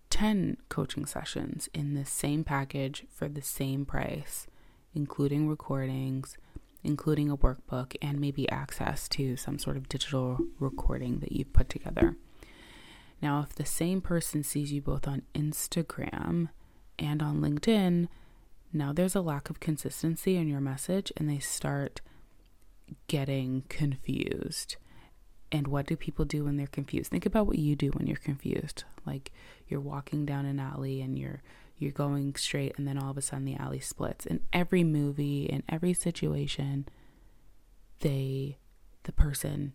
10 0.10 0.56
coaching 0.70 1.06
sessions 1.06 1.68
in 1.74 1.96
the 1.96 2.06
same 2.06 2.46
package 2.46 3.04
for 3.14 3.28
the 3.28 3.42
same 3.42 3.84
price, 3.84 4.48
including 4.96 5.50
recordings, 5.50 6.38
including 6.84 7.30
a 7.30 7.38
workbook, 7.38 7.96
and 8.02 8.20
maybe 8.20 8.50
access 8.50 9.08
to 9.10 9.36
some 9.36 9.60
sort 9.60 9.78
of 9.78 9.90
digital 9.90 10.38
recording 10.60 11.20
that 11.20 11.32
you've 11.32 11.54
put 11.54 11.70
together. 11.70 12.16
Now, 13.22 13.42
if 13.42 13.56
the 13.56 13.66
same 13.66 14.02
person 14.02 14.44
sees 14.44 14.72
you 14.74 14.82
both 14.82 15.08
on 15.08 15.22
Instagram 15.36 16.50
and 16.98 17.22
on 17.22 17.40
LinkedIn, 17.40 18.08
now 18.74 18.94
there's 18.94 19.16
a 19.16 19.22
lack 19.22 19.50
of 19.50 19.60
consistency 19.60 20.38
in 20.38 20.48
your 20.48 20.62
message 20.62 21.12
and 21.18 21.30
they 21.30 21.40
start 21.40 22.02
getting 23.08 23.64
confused. 23.70 24.78
And 25.52 25.68
what 25.68 25.86
do 25.86 25.96
people 25.96 26.26
do 26.26 26.46
when 26.46 26.56
they're 26.56 26.68
confused? 26.68 27.12
Think 27.12 27.26
about 27.26 27.46
what 27.46 27.60
you 27.60 27.76
do 27.76 27.90
when 27.90 28.08
you're 28.08 28.16
confused. 28.16 28.86
Like 29.06 29.32
you're 29.68 29.82
walking 29.82 30.26
down 30.26 30.46
an 30.46 30.60
alley 30.60 31.02
and 31.02 31.20
you're 31.20 31.42
you're 31.82 31.92
going 31.92 32.36
straight 32.36 32.74
and 32.78 32.88
then 32.88 32.98
all 32.98 33.12
of 33.12 33.18
a 33.18 33.22
sudden 33.22 33.46
the 33.46 33.56
alley 33.56 33.80
splits. 33.80 34.26
In 34.26 34.42
every 34.54 34.84
movie, 34.84 35.46
in 35.46 35.64
every 35.68 35.94
situation, 35.94 36.88
they 38.00 38.58
the 39.04 39.12
person 39.12 39.74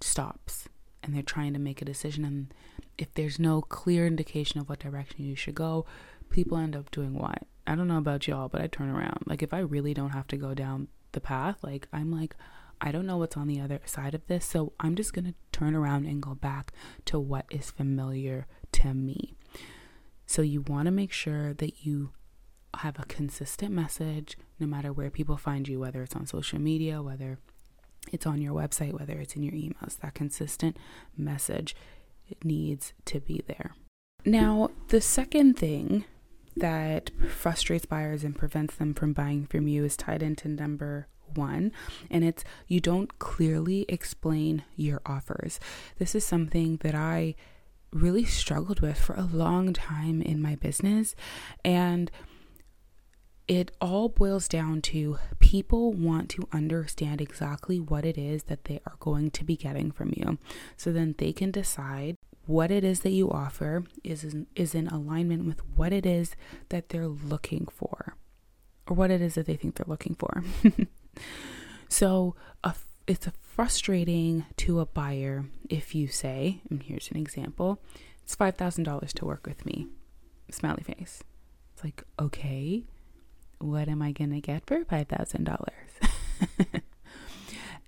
stops 0.00 0.68
and 1.02 1.14
they're 1.14 1.22
trying 1.22 1.52
to 1.52 1.58
make 1.58 1.82
a 1.82 1.86
decision 1.86 2.24
and 2.24 2.54
if 2.98 3.12
there's 3.14 3.38
no 3.38 3.62
clear 3.62 4.06
indication 4.06 4.60
of 4.60 4.68
what 4.68 4.78
direction 4.78 5.24
you 5.24 5.34
should 5.34 5.54
go, 5.54 5.86
people 6.30 6.58
end 6.58 6.76
up 6.76 6.90
doing 6.90 7.14
what? 7.14 7.42
I 7.66 7.74
don't 7.74 7.88
know 7.88 7.98
about 7.98 8.26
y'all, 8.26 8.48
but 8.48 8.60
I 8.60 8.66
turn 8.66 8.90
around. 8.90 9.24
Like 9.26 9.42
if 9.42 9.54
I 9.54 9.58
really 9.58 9.94
don't 9.94 10.10
have 10.10 10.26
to 10.28 10.36
go 10.36 10.54
down 10.54 10.88
the 11.12 11.20
path, 11.20 11.58
like 11.62 11.88
I'm 11.92 12.10
like 12.10 12.36
I 12.84 12.90
don't 12.90 13.06
know 13.06 13.16
what's 13.18 13.36
on 13.36 13.46
the 13.46 13.60
other 13.60 13.80
side 13.84 14.12
of 14.12 14.26
this, 14.26 14.44
so 14.44 14.72
I'm 14.80 14.96
just 14.96 15.14
going 15.14 15.26
to 15.26 15.34
turn 15.52 15.76
around 15.76 16.04
and 16.04 16.20
go 16.20 16.34
back 16.34 16.72
to 17.04 17.20
what 17.20 17.46
is 17.48 17.70
familiar 17.70 18.48
to 18.72 18.92
me. 18.92 19.36
So 20.26 20.42
you 20.42 20.62
want 20.62 20.86
to 20.86 20.92
make 20.92 21.12
sure 21.12 21.52
that 21.54 21.84
you 21.84 22.12
have 22.78 22.98
a 22.98 23.04
consistent 23.04 23.72
message 23.72 24.36
no 24.58 24.66
matter 24.66 24.92
where 24.92 25.10
people 25.10 25.36
find 25.36 25.68
you, 25.68 25.80
whether 25.80 26.02
it's 26.02 26.16
on 26.16 26.26
social 26.26 26.58
media, 26.58 27.02
whether 27.02 27.38
it's 28.10 28.26
on 28.26 28.40
your 28.40 28.54
website, 28.54 28.98
whether 28.98 29.14
it's 29.14 29.36
in 29.36 29.42
your 29.42 29.52
emails. 29.52 29.98
That 30.00 30.14
consistent 30.14 30.76
message 31.16 31.76
needs 32.42 32.94
to 33.06 33.20
be 33.20 33.42
there. 33.46 33.74
Now, 34.24 34.70
the 34.88 35.00
second 35.00 35.58
thing 35.58 36.04
that 36.56 37.10
frustrates 37.28 37.86
buyers 37.86 38.24
and 38.24 38.36
prevents 38.36 38.76
them 38.76 38.94
from 38.94 39.12
buying 39.12 39.46
from 39.46 39.68
you 39.68 39.84
is 39.84 39.96
tied 39.96 40.22
into 40.22 40.48
number 40.48 41.08
one, 41.34 41.72
and 42.10 42.24
it's 42.24 42.44
you 42.68 42.80
don't 42.80 43.18
clearly 43.18 43.84
explain 43.88 44.64
your 44.76 45.00
offers. 45.06 45.58
This 45.98 46.14
is 46.14 46.24
something 46.24 46.76
that 46.78 46.94
I 46.94 47.34
really 47.92 48.24
struggled 48.24 48.80
with 48.80 48.98
for 48.98 49.14
a 49.14 49.28
long 49.32 49.72
time 49.72 50.22
in 50.22 50.40
my 50.40 50.56
business, 50.56 51.14
and 51.64 52.10
it 53.48 53.70
all 53.80 54.08
boils 54.08 54.48
down 54.48 54.80
to 54.80 55.18
people 55.38 55.92
want 55.92 56.30
to 56.30 56.48
understand 56.52 57.20
exactly 57.20 57.78
what 57.78 58.04
it 58.04 58.16
is 58.16 58.44
that 58.44 58.64
they 58.64 58.80
are 58.86 58.96
going 59.00 59.30
to 59.30 59.44
be 59.44 59.56
getting 59.56 59.90
from 59.90 60.12
you. 60.16 60.38
So 60.76 60.92
then 60.92 61.14
they 61.18 61.32
can 61.32 61.50
decide 61.50 62.16
what 62.46 62.70
it 62.70 62.84
is 62.84 63.00
that 63.00 63.10
you 63.10 63.30
offer 63.30 63.84
is 64.02 64.24
in, 64.24 64.46
is 64.54 64.74
in 64.74 64.88
alignment 64.88 65.44
with 65.44 65.60
what 65.76 65.92
it 65.92 66.06
is 66.06 66.34
that 66.70 66.88
they're 66.88 67.08
looking 67.08 67.66
for 67.70 68.16
or 68.86 68.96
what 68.96 69.10
it 69.10 69.20
is 69.20 69.34
that 69.34 69.46
they 69.46 69.56
think 69.56 69.76
they're 69.76 69.86
looking 69.86 70.14
for. 70.14 70.42
so 71.88 72.34
a, 72.64 72.74
it's 73.06 73.28
frustrating 73.40 74.46
to 74.56 74.80
a 74.80 74.86
buyer 74.86 75.44
if 75.68 75.94
you 75.94 76.08
say, 76.08 76.60
and 76.70 76.82
here's 76.82 77.10
an 77.10 77.16
example, 77.16 77.80
it's 78.22 78.36
$5,000 78.36 79.12
to 79.12 79.24
work 79.24 79.46
with 79.46 79.66
me. 79.66 79.88
Smiley 80.50 80.82
face. 80.82 81.22
It's 81.74 81.84
like, 81.84 82.02
okay, 82.18 82.84
what 83.58 83.88
am 83.88 84.02
I 84.02 84.12
to 84.12 84.40
get 84.40 84.66
for 84.66 84.84
$5,000? 84.84 85.68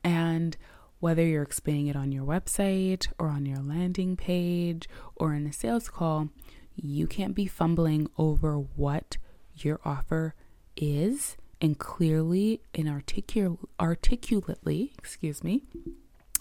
and 0.04 0.56
whether 1.00 1.24
you're 1.24 1.42
explaining 1.42 1.88
it 1.88 1.96
on 1.96 2.12
your 2.12 2.24
website 2.24 3.08
or 3.18 3.28
on 3.28 3.44
your 3.44 3.58
landing 3.58 4.16
page 4.16 4.88
or 5.16 5.34
in 5.34 5.46
a 5.46 5.52
sales 5.52 5.88
call, 5.88 6.28
you 6.76 7.06
can't 7.06 7.34
be 7.34 7.46
fumbling 7.46 8.08
over 8.18 8.56
what 8.56 9.18
your 9.54 9.80
offer 9.84 10.34
is 10.76 11.36
and 11.60 11.78
clearly 11.78 12.60
and 12.74 12.86
articul- 12.86 13.58
articulately, 13.80 14.92
excuse 14.98 15.42
me, 15.42 15.62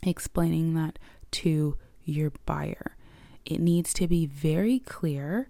explaining 0.04 0.74
that 0.76 1.00
to 1.32 1.78
your 2.04 2.32
buyer. 2.46 2.96
It 3.46 3.60
needs 3.60 3.94
to 3.96 4.08
be 4.08 4.26
very 4.26 4.80
clear 4.80 5.50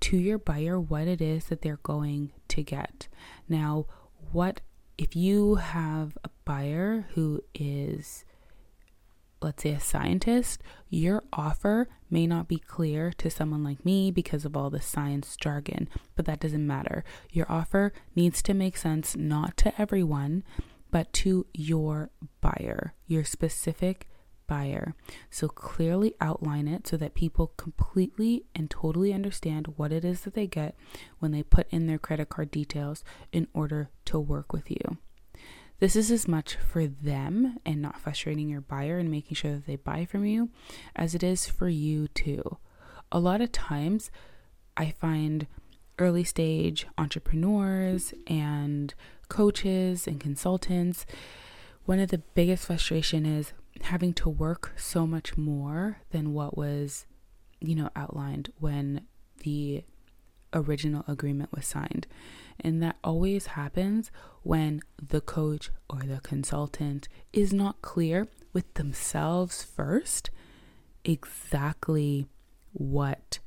to 0.00 0.16
your 0.16 0.38
buyer 0.38 0.78
what 0.78 1.08
it 1.08 1.20
is 1.20 1.46
that 1.46 1.62
they're 1.62 1.80
going 1.82 2.32
to 2.48 2.62
get. 2.62 3.08
Now, 3.48 3.86
what 4.32 4.60
if 4.98 5.16
you 5.16 5.56
have 5.56 6.16
a 6.22 6.30
buyer 6.44 7.06
who 7.14 7.42
is 7.54 8.24
let's 9.44 9.62
say 9.62 9.70
a 9.70 9.80
scientist, 9.80 10.62
your 10.88 11.22
offer 11.32 11.88
may 12.10 12.26
not 12.26 12.48
be 12.48 12.58
clear 12.58 13.12
to 13.12 13.30
someone 13.30 13.62
like 13.62 13.84
me 13.84 14.10
because 14.10 14.44
of 14.44 14.56
all 14.56 14.70
the 14.70 14.80
science 14.80 15.36
jargon, 15.36 15.88
but 16.16 16.24
that 16.24 16.40
doesn't 16.40 16.66
matter. 16.66 17.04
Your 17.30 17.46
offer 17.50 17.92
needs 18.16 18.42
to 18.42 18.54
make 18.54 18.76
sense 18.76 19.14
not 19.16 19.56
to 19.58 19.80
everyone, 19.80 20.42
but 20.90 21.12
to 21.12 21.46
your 21.52 22.10
buyer, 22.40 22.94
your 23.06 23.24
specific 23.24 24.08
buyer. 24.46 24.94
So 25.30 25.48
clearly 25.48 26.14
outline 26.20 26.68
it 26.68 26.86
so 26.86 26.96
that 26.96 27.14
people 27.14 27.52
completely 27.56 28.44
and 28.54 28.70
totally 28.70 29.12
understand 29.12 29.74
what 29.76 29.92
it 29.92 30.04
is 30.04 30.22
that 30.22 30.34
they 30.34 30.46
get 30.46 30.74
when 31.18 31.32
they 31.32 31.42
put 31.42 31.66
in 31.70 31.86
their 31.86 31.98
credit 31.98 32.28
card 32.28 32.50
details 32.50 33.04
in 33.32 33.48
order 33.52 33.90
to 34.06 34.18
work 34.18 34.52
with 34.52 34.70
you. 34.70 34.98
This 35.84 35.96
is 35.96 36.10
as 36.10 36.26
much 36.26 36.56
for 36.56 36.86
them 36.86 37.58
and 37.66 37.82
not 37.82 38.00
frustrating 38.00 38.48
your 38.48 38.62
buyer 38.62 38.96
and 38.96 39.10
making 39.10 39.34
sure 39.34 39.52
that 39.52 39.66
they 39.66 39.76
buy 39.76 40.06
from 40.06 40.24
you 40.24 40.48
as 40.96 41.14
it 41.14 41.22
is 41.22 41.46
for 41.46 41.68
you 41.68 42.08
too. 42.08 42.56
A 43.12 43.18
lot 43.18 43.42
of 43.42 43.52
times, 43.52 44.10
I 44.78 44.92
find 44.92 45.46
early 45.98 46.24
stage 46.24 46.86
entrepreneurs 46.96 48.14
and 48.26 48.94
coaches 49.28 50.06
and 50.06 50.18
consultants, 50.18 51.04
one 51.84 51.98
of 51.98 52.08
the 52.08 52.22
biggest 52.34 52.64
frustration 52.64 53.26
is 53.26 53.52
having 53.82 54.14
to 54.14 54.30
work 54.30 54.72
so 54.78 55.06
much 55.06 55.36
more 55.36 55.98
than 56.12 56.32
what 56.32 56.56
was, 56.56 57.04
you 57.60 57.74
know, 57.74 57.90
outlined 57.94 58.50
when 58.58 59.02
the 59.42 59.84
original 60.54 61.04
agreement 61.06 61.52
was 61.52 61.66
signed. 61.66 62.06
And 62.60 62.82
that 62.82 62.96
always 63.04 63.46
happens 63.46 64.10
when 64.42 64.80
the 65.02 65.20
coach 65.20 65.70
or 65.88 66.00
the 66.00 66.20
consultant 66.20 67.08
is 67.32 67.52
not 67.52 67.82
clear 67.82 68.28
with 68.52 68.72
themselves 68.74 69.62
first 69.62 70.30
exactly 71.04 72.26
what 72.72 73.38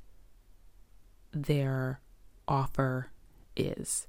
their 1.32 2.02
offer 2.48 3.12
is. 3.56 4.08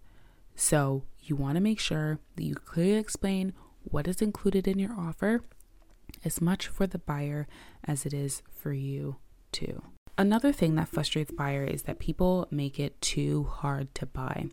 So 0.54 1.04
you 1.22 1.36
want 1.36 1.56
to 1.56 1.60
make 1.60 1.80
sure 1.80 2.18
that 2.36 2.42
you 2.42 2.54
clearly 2.54 2.94
explain 2.94 3.52
what 3.84 4.08
is 4.08 4.20
included 4.20 4.66
in 4.66 4.78
your 4.78 4.92
offer 4.98 5.42
as 6.24 6.40
much 6.40 6.68
for 6.68 6.86
the 6.86 6.98
buyer 6.98 7.46
as 7.84 8.04
it 8.04 8.12
is 8.12 8.42
for 8.50 8.72
you 8.72 9.16
too. 9.52 9.82
Another 10.18 10.52
thing 10.52 10.74
that 10.74 10.88
frustrates 10.88 11.30
buyer 11.30 11.62
is 11.62 11.82
that 11.82 12.00
people 12.00 12.48
make 12.50 12.80
it 12.80 13.00
too 13.00 13.44
hard 13.44 13.94
to 13.94 14.04
buy. 14.04 14.48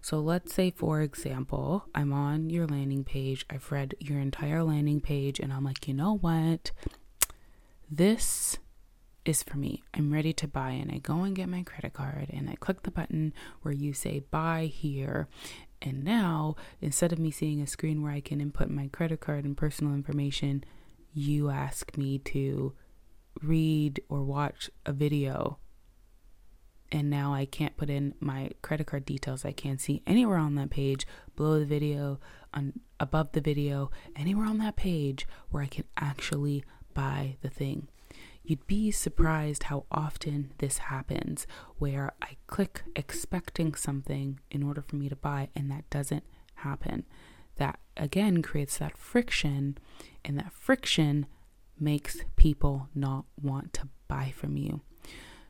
So 0.00 0.18
let's 0.20 0.54
say 0.54 0.70
for 0.70 1.02
example, 1.02 1.84
I'm 1.94 2.14
on 2.14 2.48
your 2.48 2.66
landing 2.66 3.04
page, 3.04 3.44
I've 3.50 3.70
read 3.70 3.94
your 4.00 4.18
entire 4.18 4.64
landing 4.64 5.02
page 5.02 5.38
and 5.38 5.52
I'm 5.52 5.64
like, 5.64 5.86
"You 5.86 5.92
know 5.92 6.16
what? 6.16 6.72
This 7.90 8.56
is 9.26 9.42
for 9.42 9.58
me. 9.58 9.82
I'm 9.92 10.12
ready 10.12 10.32
to 10.32 10.48
buy 10.48 10.70
and 10.70 10.90
I 10.90 10.96
go 10.96 11.24
and 11.24 11.36
get 11.36 11.48
my 11.48 11.62
credit 11.62 11.92
card 11.92 12.28
and 12.30 12.48
I 12.48 12.54
click 12.54 12.82
the 12.82 12.90
button 12.90 13.34
where 13.60 13.74
you 13.74 13.92
say 13.92 14.20
buy 14.30 14.64
here 14.64 15.28
and 15.82 16.04
now, 16.04 16.56
instead 16.80 17.12
of 17.12 17.18
me 17.18 17.30
seeing 17.30 17.60
a 17.60 17.66
screen 17.66 18.02
where 18.02 18.12
I 18.12 18.20
can 18.20 18.40
input 18.40 18.70
my 18.70 18.88
credit 18.88 19.20
card 19.20 19.44
and 19.44 19.56
personal 19.56 19.94
information, 19.94 20.64
you 21.12 21.50
ask 21.50 21.96
me 21.98 22.18
to 22.18 22.72
read 23.40 24.02
or 24.08 24.22
watch 24.22 24.70
a 24.84 24.92
video 24.92 25.58
and 26.92 27.08
now 27.08 27.32
I 27.32 27.46
can't 27.46 27.76
put 27.76 27.88
in 27.88 28.14
my 28.20 28.50
credit 28.60 28.86
card 28.86 29.06
details. 29.06 29.46
I 29.46 29.52
can't 29.52 29.80
see 29.80 30.02
anywhere 30.06 30.36
on 30.36 30.54
that 30.56 30.70
page, 30.70 31.06
below 31.34 31.58
the 31.58 31.64
video, 31.64 32.20
on 32.52 32.80
above 33.00 33.32
the 33.32 33.40
video, 33.40 33.90
anywhere 34.14 34.46
on 34.46 34.58
that 34.58 34.76
page 34.76 35.26
where 35.50 35.62
I 35.62 35.66
can 35.66 35.84
actually 35.96 36.62
buy 36.92 37.36
the 37.40 37.48
thing. 37.48 37.88
You'd 38.44 38.66
be 38.66 38.90
surprised 38.90 39.64
how 39.64 39.86
often 39.90 40.52
this 40.58 40.78
happens 40.78 41.46
where 41.78 42.12
I 42.20 42.36
click 42.46 42.82
expecting 42.94 43.74
something 43.74 44.40
in 44.50 44.62
order 44.62 44.82
for 44.82 44.96
me 44.96 45.08
to 45.08 45.16
buy 45.16 45.48
and 45.56 45.70
that 45.70 45.88
doesn't 45.88 46.24
happen. 46.56 47.06
That 47.56 47.78
again 47.96 48.42
creates 48.42 48.76
that 48.78 48.98
friction 48.98 49.78
and 50.24 50.38
that 50.38 50.52
friction 50.52 51.26
makes 51.82 52.18
people 52.36 52.88
not 52.94 53.24
want 53.40 53.72
to 53.74 53.88
buy 54.08 54.32
from 54.34 54.56
you. 54.56 54.80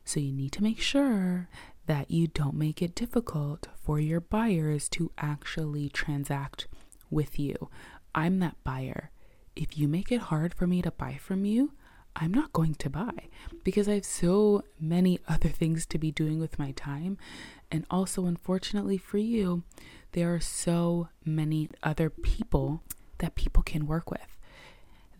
So 0.03 0.19
you 0.19 0.33
need 0.33 0.51
to 0.53 0.63
make 0.63 0.81
sure 0.81 1.47
that 1.85 2.11
you 2.11 2.27
don't 2.27 2.55
make 2.55 2.81
it 2.81 2.95
difficult 2.95 3.67
for 3.81 3.99
your 3.99 4.19
buyers 4.19 4.89
to 4.89 5.11
actually 5.17 5.89
transact 5.89 6.67
with 7.09 7.37
you. 7.39 7.69
I'm 8.15 8.39
that 8.39 8.55
buyer. 8.63 9.11
If 9.55 9.77
you 9.77 9.87
make 9.87 10.11
it 10.11 10.21
hard 10.21 10.53
for 10.53 10.65
me 10.67 10.81
to 10.81 10.91
buy 10.91 11.17
from 11.19 11.45
you, 11.45 11.73
I'm 12.15 12.33
not 12.33 12.53
going 12.53 12.75
to 12.75 12.89
buy 12.89 13.29
because 13.63 13.87
I 13.87 13.95
have 13.95 14.05
so 14.05 14.63
many 14.79 15.19
other 15.27 15.49
things 15.49 15.85
to 15.87 15.97
be 15.97 16.11
doing 16.11 16.39
with 16.39 16.59
my 16.59 16.71
time. 16.71 17.17
And 17.71 17.85
also, 17.89 18.25
unfortunately 18.25 18.97
for 18.97 19.17
you, 19.17 19.63
there 20.11 20.33
are 20.33 20.39
so 20.39 21.09
many 21.25 21.69
other 21.81 22.09
people 22.09 22.81
that 23.17 23.35
people 23.35 23.63
can 23.63 23.87
work 23.87 24.11
with. 24.11 24.32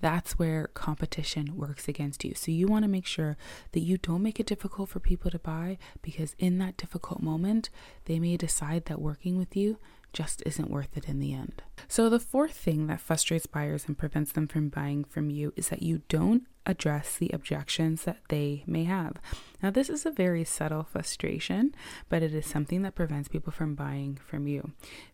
That's 0.04 0.38
where 0.38 0.68
competition 0.74 1.56
works 1.56 1.88
against 1.88 2.26
you. 2.26 2.34
So, 2.36 2.52
you 2.52 2.68
want 2.68 2.84
to 2.84 2.90
make 2.90 3.06
sure 3.06 3.38
that 3.72 3.80
you 3.80 3.98
don't 3.98 4.22
make 4.22 4.38
it 4.38 4.46
difficult 4.46 4.90
for 4.90 5.00
people 5.00 5.32
to 5.32 5.40
buy 5.40 5.78
because 6.02 6.36
in 6.38 6.58
that 6.58 6.76
difficult 6.76 7.24
moment, 7.24 7.70
they 8.04 8.20
may 8.20 8.36
decide 8.36 8.84
that 8.88 9.00
working 9.00 9.38
with 9.38 9.56
you 9.56 9.78
just 10.12 10.44
isn't 10.46 10.70
worth 10.70 10.98
it 10.98 11.08
in 11.08 11.22
the 11.22 11.34
end. 11.34 11.64
So, 11.88 12.10
the 12.10 12.20
fourth 12.20 12.52
thing 12.52 12.88
that 12.88 13.00
frustrates 13.00 13.46
buyers 13.46 13.86
and 13.88 13.98
prevents 13.98 14.34
them 14.34 14.46
from 14.46 14.68
buying 14.68 15.06
from 15.06 15.30
you 15.30 15.54
is 15.56 15.70
that 15.70 15.82
you 15.82 16.02
don't 16.10 16.44
address 16.66 17.16
the 17.16 17.32
objections 17.34 18.04
that 18.04 18.20
they 18.28 18.66
may 18.68 18.84
have. 18.84 19.14
Now, 19.62 19.72
this 19.72 19.90
is 19.90 20.06
a 20.06 20.12
very 20.12 20.44
subtle 20.44 20.84
frustration, 20.84 21.74
but 22.10 22.22
it 22.22 22.34
is 22.34 22.46
something 22.46 22.82
that 22.82 22.96
prevents 22.96 23.30
people 23.30 23.54
from 23.54 23.74
buying 23.74 24.20
from 24.22 24.48
you. 24.48 24.74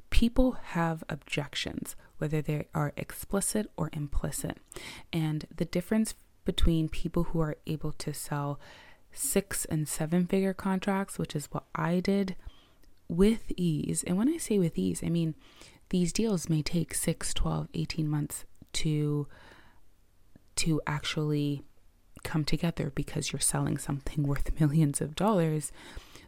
People 0.10 0.54
have 0.70 1.04
objections, 1.10 1.96
whether 2.20 2.42
they 2.42 2.68
are 2.74 2.94
explicit 2.96 3.70
or 3.76 3.90
implicit. 3.94 4.58
And 5.12 5.46
the 5.56 5.66
difference 5.66 6.14
between 6.46 6.90
people 6.90 7.26
who 7.26 7.42
are 7.42 7.58
able 7.68 7.92
to 7.94 8.14
sell 8.14 8.60
six 9.12 9.66
and 9.66 9.88
seven 9.88 10.26
figure 10.26 10.54
contracts, 10.54 11.18
which 11.18 11.36
is 11.36 11.48
what 11.48 11.66
I 11.74 12.00
did 12.00 12.36
with 13.08 13.52
ease. 13.58 14.04
And 14.04 14.18
when 14.18 14.30
I 14.30 14.38
say 14.38 14.60
with 14.60 14.78
ease, 14.78 15.02
I 15.04 15.10
mean 15.10 15.36
these 15.90 16.14
deals 16.14 16.50
may 16.50 16.62
take 16.62 16.94
6, 16.94 17.34
12, 17.34 17.68
18 17.74 18.08
months 18.08 18.46
to 18.74 19.28
to 20.56 20.82
actually 20.86 21.64
come 22.24 22.44
together 22.44 22.92
because 22.94 23.32
you're 23.32 23.40
selling 23.40 23.78
something 23.78 24.24
worth 24.28 24.60
millions 24.60 25.02
of 25.02 25.16
dollars. 25.16 25.72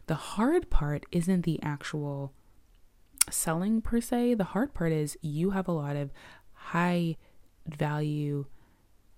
The 0.06 0.14
hard 0.14 0.70
part 0.70 1.04
isn't 1.12 1.42
the 1.42 1.62
actual 1.62 2.32
selling 3.32 3.80
per 3.80 4.00
se. 4.00 4.34
The 4.34 4.44
hard 4.44 4.74
part 4.74 4.92
is 4.92 5.18
you 5.20 5.50
have 5.50 5.68
a 5.68 5.72
lot 5.72 5.96
of 5.96 6.12
high 6.52 7.16
value 7.66 8.46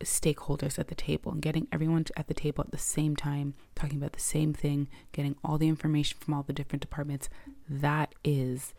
stakeholders 0.02 0.78
at 0.78 0.88
the 0.88 0.94
table 0.94 1.32
and 1.32 1.42
getting 1.42 1.66
everyone 1.72 2.04
at 2.16 2.28
the 2.28 2.34
table 2.34 2.62
at 2.64 2.70
the 2.70 2.78
same 2.78 3.16
time, 3.16 3.54
talking 3.74 3.98
about 3.98 4.12
the 4.12 4.20
same 4.20 4.52
thing, 4.52 4.88
getting 5.12 5.36
all 5.44 5.58
the 5.58 5.68
information 5.68 6.18
from 6.20 6.34
all 6.34 6.42
the 6.42 6.52
different 6.52 6.82
departments. 6.82 7.28
That 7.68 8.14
is 8.24 8.74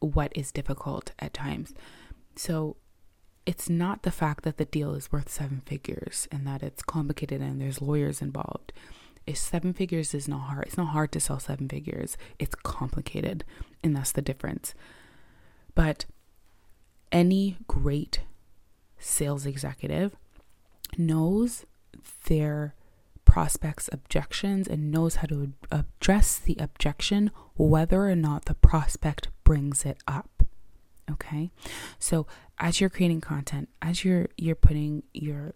what 0.00 0.32
is 0.34 0.52
difficult 0.52 1.12
at 1.18 1.34
times. 1.34 1.74
So 2.36 2.76
it's 3.44 3.68
not 3.68 4.02
the 4.02 4.10
fact 4.10 4.44
that 4.44 4.56
the 4.56 4.64
deal 4.64 4.94
is 4.94 5.10
worth 5.10 5.28
seven 5.28 5.62
figures 5.66 6.28
and 6.30 6.46
that 6.46 6.62
it's 6.62 6.82
complicated 6.82 7.40
and 7.40 7.60
there's 7.60 7.82
lawyers 7.82 8.22
involved. 8.22 8.72
If 9.26 9.36
seven 9.36 9.72
figures 9.72 10.14
is 10.14 10.28
not 10.28 10.40
hard, 10.42 10.64
it's 10.66 10.76
not 10.76 10.88
hard 10.88 11.12
to 11.12 11.20
sell 11.20 11.38
seven 11.38 11.68
figures. 11.68 12.16
It's 12.38 12.54
complicated, 12.54 13.44
and 13.82 13.94
that's 13.94 14.12
the 14.12 14.22
difference. 14.22 14.74
But 15.74 16.06
any 17.10 17.58
great 17.68 18.20
sales 18.98 19.46
executive 19.46 20.16
knows 20.96 21.64
their 22.26 22.74
prospects' 23.24 23.88
objections 23.92 24.66
and 24.66 24.90
knows 24.90 25.16
how 25.16 25.26
to 25.26 25.52
address 25.70 26.38
the 26.38 26.56
objection 26.58 27.30
whether 27.56 28.08
or 28.08 28.16
not 28.16 28.46
the 28.46 28.54
prospect 28.54 29.28
brings 29.44 29.84
it 29.84 29.98
up. 30.06 30.42
Okay? 31.10 31.50
So, 31.98 32.26
as 32.58 32.80
you're 32.80 32.90
creating 32.90 33.20
content, 33.20 33.68
as 33.80 34.04
you're 34.04 34.28
you're 34.36 34.54
putting 34.54 35.02
your 35.12 35.54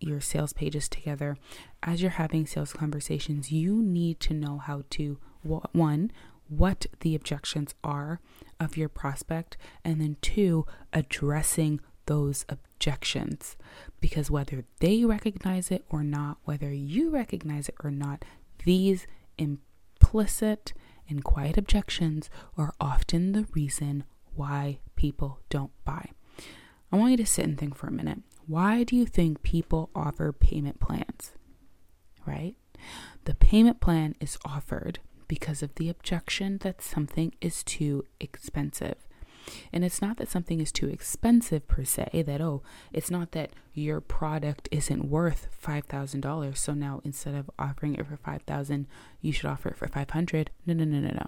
your 0.00 0.20
sales 0.20 0.52
pages 0.52 0.88
together, 0.88 1.36
as 1.82 2.02
you're 2.02 2.10
having 2.12 2.46
sales 2.46 2.72
conversations, 2.72 3.52
you 3.52 3.82
need 3.82 4.20
to 4.20 4.34
know 4.34 4.58
how 4.58 4.84
to 4.90 5.18
one 5.42 6.10
what 6.48 6.86
the 7.00 7.14
objections 7.14 7.74
are 7.82 8.20
of 8.60 8.76
your 8.76 8.88
prospect 8.88 9.56
and 9.84 10.00
then 10.00 10.16
two 10.20 10.64
addressing 10.92 11.80
those 12.06 12.44
objections 12.48 13.56
because 14.00 14.30
whether 14.30 14.64
they 14.80 15.04
recognize 15.04 15.70
it 15.70 15.84
or 15.88 16.04
not, 16.04 16.38
whether 16.44 16.72
you 16.72 17.10
recognize 17.10 17.68
it 17.68 17.74
or 17.82 17.90
not, 17.90 18.24
these 18.64 19.06
implicit 19.38 20.72
and 21.08 21.24
quiet 21.24 21.56
objections 21.56 22.30
are 22.56 22.72
often 22.80 23.32
the 23.32 23.46
reason 23.52 24.04
why 24.34 24.78
people 24.94 25.40
don't 25.48 25.72
buy. 25.84 26.10
I 26.92 26.96
want 26.96 27.12
you 27.12 27.16
to 27.18 27.26
sit 27.26 27.44
and 27.44 27.58
think 27.58 27.74
for 27.74 27.88
a 27.88 27.92
minute. 27.92 28.20
Why 28.46 28.84
do 28.84 28.96
you 28.96 29.06
think 29.06 29.42
people 29.42 29.90
offer 29.94 30.32
payment 30.32 30.80
plans? 30.80 31.32
Right? 32.24 32.54
The 33.24 33.34
payment 33.34 33.80
plan 33.80 34.14
is 34.20 34.38
offered 34.44 35.00
because 35.28 35.62
of 35.62 35.74
the 35.74 35.88
objection 35.88 36.58
that 36.58 36.82
something 36.82 37.34
is 37.40 37.64
too 37.64 38.04
expensive. 38.20 38.96
And 39.72 39.84
it's 39.84 40.02
not 40.02 40.16
that 40.16 40.28
something 40.28 40.60
is 40.60 40.72
too 40.72 40.88
expensive 40.88 41.68
per 41.68 41.84
se, 41.84 42.24
that, 42.26 42.40
oh, 42.40 42.62
it's 42.92 43.10
not 43.10 43.32
that 43.32 43.50
your 43.74 44.00
product 44.00 44.68
isn't 44.72 45.08
worth 45.08 45.48
$5,000. 45.62 46.56
So 46.56 46.74
now 46.74 47.00
instead 47.04 47.34
of 47.34 47.50
offering 47.58 47.94
it 47.94 48.06
for 48.06 48.16
5000 48.16 48.86
you 49.20 49.32
should 49.32 49.46
offer 49.46 49.70
it 49.70 49.76
for 49.76 49.88
500 49.88 50.50
No, 50.66 50.74
no, 50.74 50.84
no, 50.84 51.00
no, 51.00 51.10
no. 51.10 51.26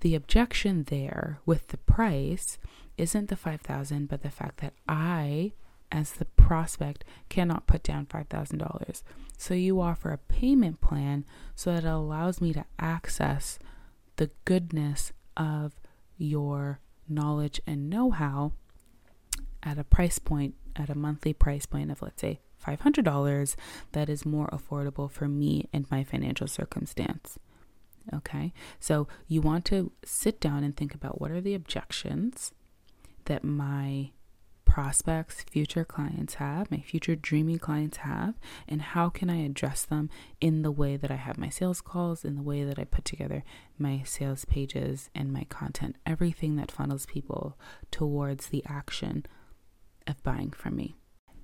The 0.00 0.14
objection 0.14 0.84
there 0.84 1.40
with 1.44 1.68
the 1.68 1.78
price 1.78 2.58
isn't 2.96 3.28
the 3.28 3.36
5000 3.36 4.08
but 4.08 4.22
the 4.22 4.30
fact 4.30 4.60
that 4.60 4.74
I, 4.88 5.52
as 5.90 6.12
the 6.12 6.24
prospect, 6.24 7.04
cannot 7.28 7.66
put 7.66 7.82
down 7.82 8.06
$5,000. 8.06 9.02
So 9.36 9.54
you 9.54 9.80
offer 9.80 10.10
a 10.10 10.18
payment 10.18 10.80
plan 10.80 11.24
so 11.54 11.72
that 11.72 11.84
it 11.84 11.88
allows 11.88 12.40
me 12.40 12.52
to 12.52 12.64
access 12.78 13.58
the 14.16 14.30
goodness 14.44 15.12
of 15.36 15.80
your 16.16 16.80
knowledge 17.08 17.60
and 17.66 17.88
know 17.88 18.10
how 18.10 18.52
at 19.62 19.78
a 19.78 19.84
price 19.84 20.18
point, 20.18 20.54
at 20.76 20.90
a 20.90 20.94
monthly 20.94 21.32
price 21.32 21.66
point 21.66 21.90
of, 21.90 22.02
let's 22.02 22.20
say, 22.20 22.40
$500, 22.66 23.54
that 23.92 24.08
is 24.08 24.26
more 24.26 24.48
affordable 24.48 25.10
for 25.10 25.28
me 25.28 25.68
and 25.72 25.90
my 25.90 26.04
financial 26.04 26.46
circumstance. 26.46 27.38
Okay, 28.12 28.52
so 28.80 29.06
you 29.26 29.40
want 29.40 29.64
to 29.66 29.92
sit 30.04 30.40
down 30.40 30.64
and 30.64 30.76
think 30.76 30.94
about 30.94 31.20
what 31.20 31.30
are 31.30 31.40
the 31.40 31.54
objections 31.54 32.52
that 33.26 33.44
my 33.44 34.10
prospects, 34.78 35.42
future 35.50 35.84
clients 35.84 36.34
have, 36.34 36.70
my 36.70 36.78
future 36.78 37.16
dreamy 37.16 37.58
clients 37.58 37.96
have, 37.96 38.34
and 38.68 38.80
how 38.80 39.08
can 39.08 39.28
I 39.28 39.44
address 39.44 39.84
them 39.84 40.08
in 40.40 40.62
the 40.62 40.70
way 40.70 40.96
that 40.96 41.10
I 41.10 41.16
have 41.16 41.36
my 41.36 41.48
sales 41.48 41.80
calls, 41.80 42.24
in 42.24 42.36
the 42.36 42.44
way 42.44 42.62
that 42.62 42.78
I 42.78 42.84
put 42.84 43.04
together 43.04 43.42
my 43.76 44.02
sales 44.04 44.44
pages 44.44 45.10
and 45.16 45.32
my 45.32 45.42
content, 45.48 45.96
everything 46.06 46.54
that 46.58 46.70
funnels 46.70 47.06
people 47.06 47.58
towards 47.90 48.50
the 48.50 48.64
action 48.68 49.26
of 50.06 50.22
buying 50.22 50.52
from 50.52 50.76
me. 50.76 50.94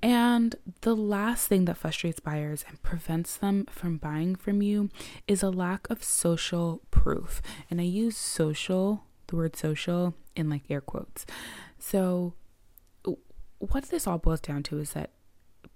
And 0.00 0.54
the 0.82 0.94
last 0.94 1.48
thing 1.48 1.64
that 1.64 1.78
frustrates 1.78 2.20
buyers 2.20 2.64
and 2.68 2.80
prevents 2.84 3.36
them 3.36 3.66
from 3.68 3.96
buying 3.96 4.36
from 4.36 4.62
you 4.62 4.90
is 5.26 5.42
a 5.42 5.50
lack 5.50 5.90
of 5.90 6.04
social 6.04 6.82
proof. 6.92 7.42
And 7.68 7.80
I 7.80 7.84
use 7.84 8.16
social, 8.16 9.02
the 9.26 9.34
word 9.34 9.56
social, 9.56 10.14
in 10.36 10.48
like 10.48 10.70
air 10.70 10.80
quotes. 10.80 11.26
So 11.80 12.34
what 13.70 13.84
this 13.84 14.06
all 14.06 14.18
boils 14.18 14.40
down 14.40 14.62
to 14.64 14.78
is 14.78 14.92
that 14.92 15.10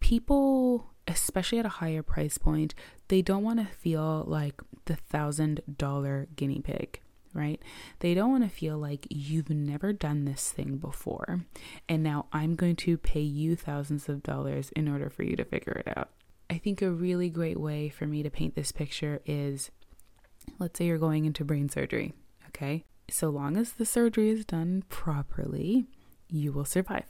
people, 0.00 0.90
especially 1.06 1.58
at 1.58 1.66
a 1.66 1.70
higher 1.70 2.02
price 2.02 2.38
point, 2.38 2.74
they 3.08 3.22
don't 3.22 3.42
want 3.42 3.58
to 3.60 3.66
feel 3.66 4.24
like 4.26 4.60
the 4.86 4.96
thousand 4.96 5.62
dollar 5.76 6.28
guinea 6.36 6.60
pig, 6.60 7.00
right? 7.34 7.60
They 8.00 8.14
don't 8.14 8.30
want 8.30 8.44
to 8.44 8.50
feel 8.50 8.78
like 8.78 9.06
you've 9.10 9.50
never 9.50 9.92
done 9.92 10.24
this 10.24 10.50
thing 10.50 10.76
before, 10.76 11.40
and 11.88 12.02
now 12.02 12.26
I'm 12.32 12.54
going 12.54 12.76
to 12.76 12.98
pay 12.98 13.20
you 13.20 13.56
thousands 13.56 14.08
of 14.08 14.22
dollars 14.22 14.70
in 14.76 14.88
order 14.88 15.10
for 15.10 15.22
you 15.22 15.36
to 15.36 15.44
figure 15.44 15.82
it 15.84 15.96
out. 15.96 16.10
I 16.50 16.58
think 16.58 16.80
a 16.80 16.90
really 16.90 17.28
great 17.28 17.60
way 17.60 17.88
for 17.90 18.06
me 18.06 18.22
to 18.22 18.30
paint 18.30 18.54
this 18.54 18.72
picture 18.72 19.20
is 19.26 19.70
let's 20.58 20.78
say 20.78 20.86
you're 20.86 20.98
going 20.98 21.26
into 21.26 21.44
brain 21.44 21.68
surgery, 21.68 22.14
okay? 22.48 22.84
So 23.10 23.28
long 23.28 23.56
as 23.56 23.72
the 23.72 23.84
surgery 23.84 24.30
is 24.30 24.44
done 24.44 24.84
properly, 24.88 25.86
you 26.28 26.52
will 26.52 26.64
survive 26.64 27.04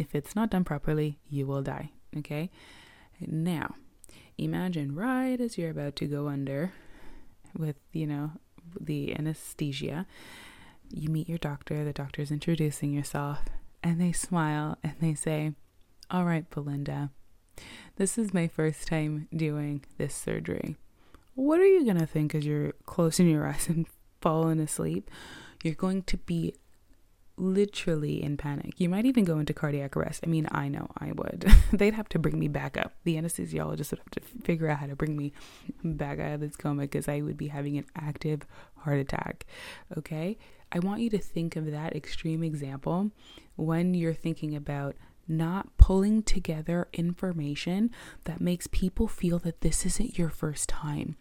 if 0.00 0.14
it's 0.14 0.34
not 0.34 0.50
done 0.50 0.64
properly, 0.64 1.18
you 1.28 1.46
will 1.46 1.62
die. 1.62 1.90
Okay? 2.16 2.50
Now, 3.20 3.74
imagine 4.38 4.94
right 4.94 5.38
as 5.38 5.58
you're 5.58 5.70
about 5.70 5.94
to 5.96 6.06
go 6.06 6.28
under 6.28 6.72
with, 7.56 7.76
you 7.92 8.06
know, 8.06 8.32
the 8.80 9.14
anesthesia, 9.14 10.06
you 10.88 11.10
meet 11.10 11.28
your 11.28 11.38
doctor, 11.38 11.84
the 11.84 11.92
doctor's 11.92 12.30
introducing 12.30 12.92
yourself, 12.94 13.40
and 13.82 14.00
they 14.00 14.12
smile 14.12 14.78
and 14.82 14.94
they 15.00 15.14
say, 15.14 15.52
All 16.10 16.24
right, 16.24 16.48
Belinda, 16.48 17.10
This 17.96 18.16
is 18.16 18.32
my 18.32 18.48
first 18.48 18.88
time 18.88 19.28
doing 19.36 19.84
this 19.98 20.14
surgery. 20.14 20.76
What 21.34 21.60
are 21.60 21.66
you 21.66 21.84
going 21.84 21.98
to 21.98 22.06
think 22.06 22.34
as 22.34 22.46
you're 22.46 22.72
closing 22.86 23.28
your 23.28 23.46
eyes 23.46 23.66
and 23.68 23.86
falling 24.22 24.60
asleep? 24.60 25.10
You're 25.62 25.74
going 25.74 26.04
to 26.04 26.16
be 26.16 26.54
literally 27.40 28.22
in 28.22 28.36
panic. 28.36 28.74
You 28.78 28.88
might 28.88 29.06
even 29.06 29.24
go 29.24 29.38
into 29.38 29.54
cardiac 29.54 29.96
arrest. 29.96 30.20
I 30.24 30.28
mean, 30.28 30.46
I 30.50 30.68
know 30.68 30.88
I 30.98 31.12
would. 31.12 31.50
They'd 31.72 31.94
have 31.94 32.08
to 32.10 32.18
bring 32.18 32.38
me 32.38 32.48
back 32.48 32.76
up. 32.76 32.92
The 33.04 33.16
anesthesiologist 33.16 33.90
would 33.90 34.00
have 34.00 34.10
to 34.10 34.20
figure 34.44 34.68
out 34.68 34.78
how 34.78 34.86
to 34.86 34.96
bring 34.96 35.16
me 35.16 35.32
back 35.82 36.20
out 36.20 36.34
of 36.34 36.40
this 36.40 36.56
coma 36.56 36.82
because 36.82 37.08
I 37.08 37.20
would 37.22 37.36
be 37.36 37.48
having 37.48 37.78
an 37.78 37.86
active 37.96 38.42
heart 38.76 38.98
attack. 38.98 39.46
Okay? 39.96 40.38
I 40.72 40.78
want 40.78 41.00
you 41.00 41.10
to 41.10 41.18
think 41.18 41.56
of 41.56 41.70
that 41.70 41.96
extreme 41.96 42.42
example 42.42 43.10
when 43.56 43.94
you're 43.94 44.14
thinking 44.14 44.54
about 44.54 44.94
not 45.26 45.76
pulling 45.78 46.22
together 46.22 46.88
information 46.92 47.90
that 48.24 48.40
makes 48.40 48.66
people 48.66 49.06
feel 49.06 49.38
that 49.38 49.60
this 49.60 49.86
isn't 49.86 50.18
your 50.18 50.28
first 50.28 50.68
time. 50.68 51.16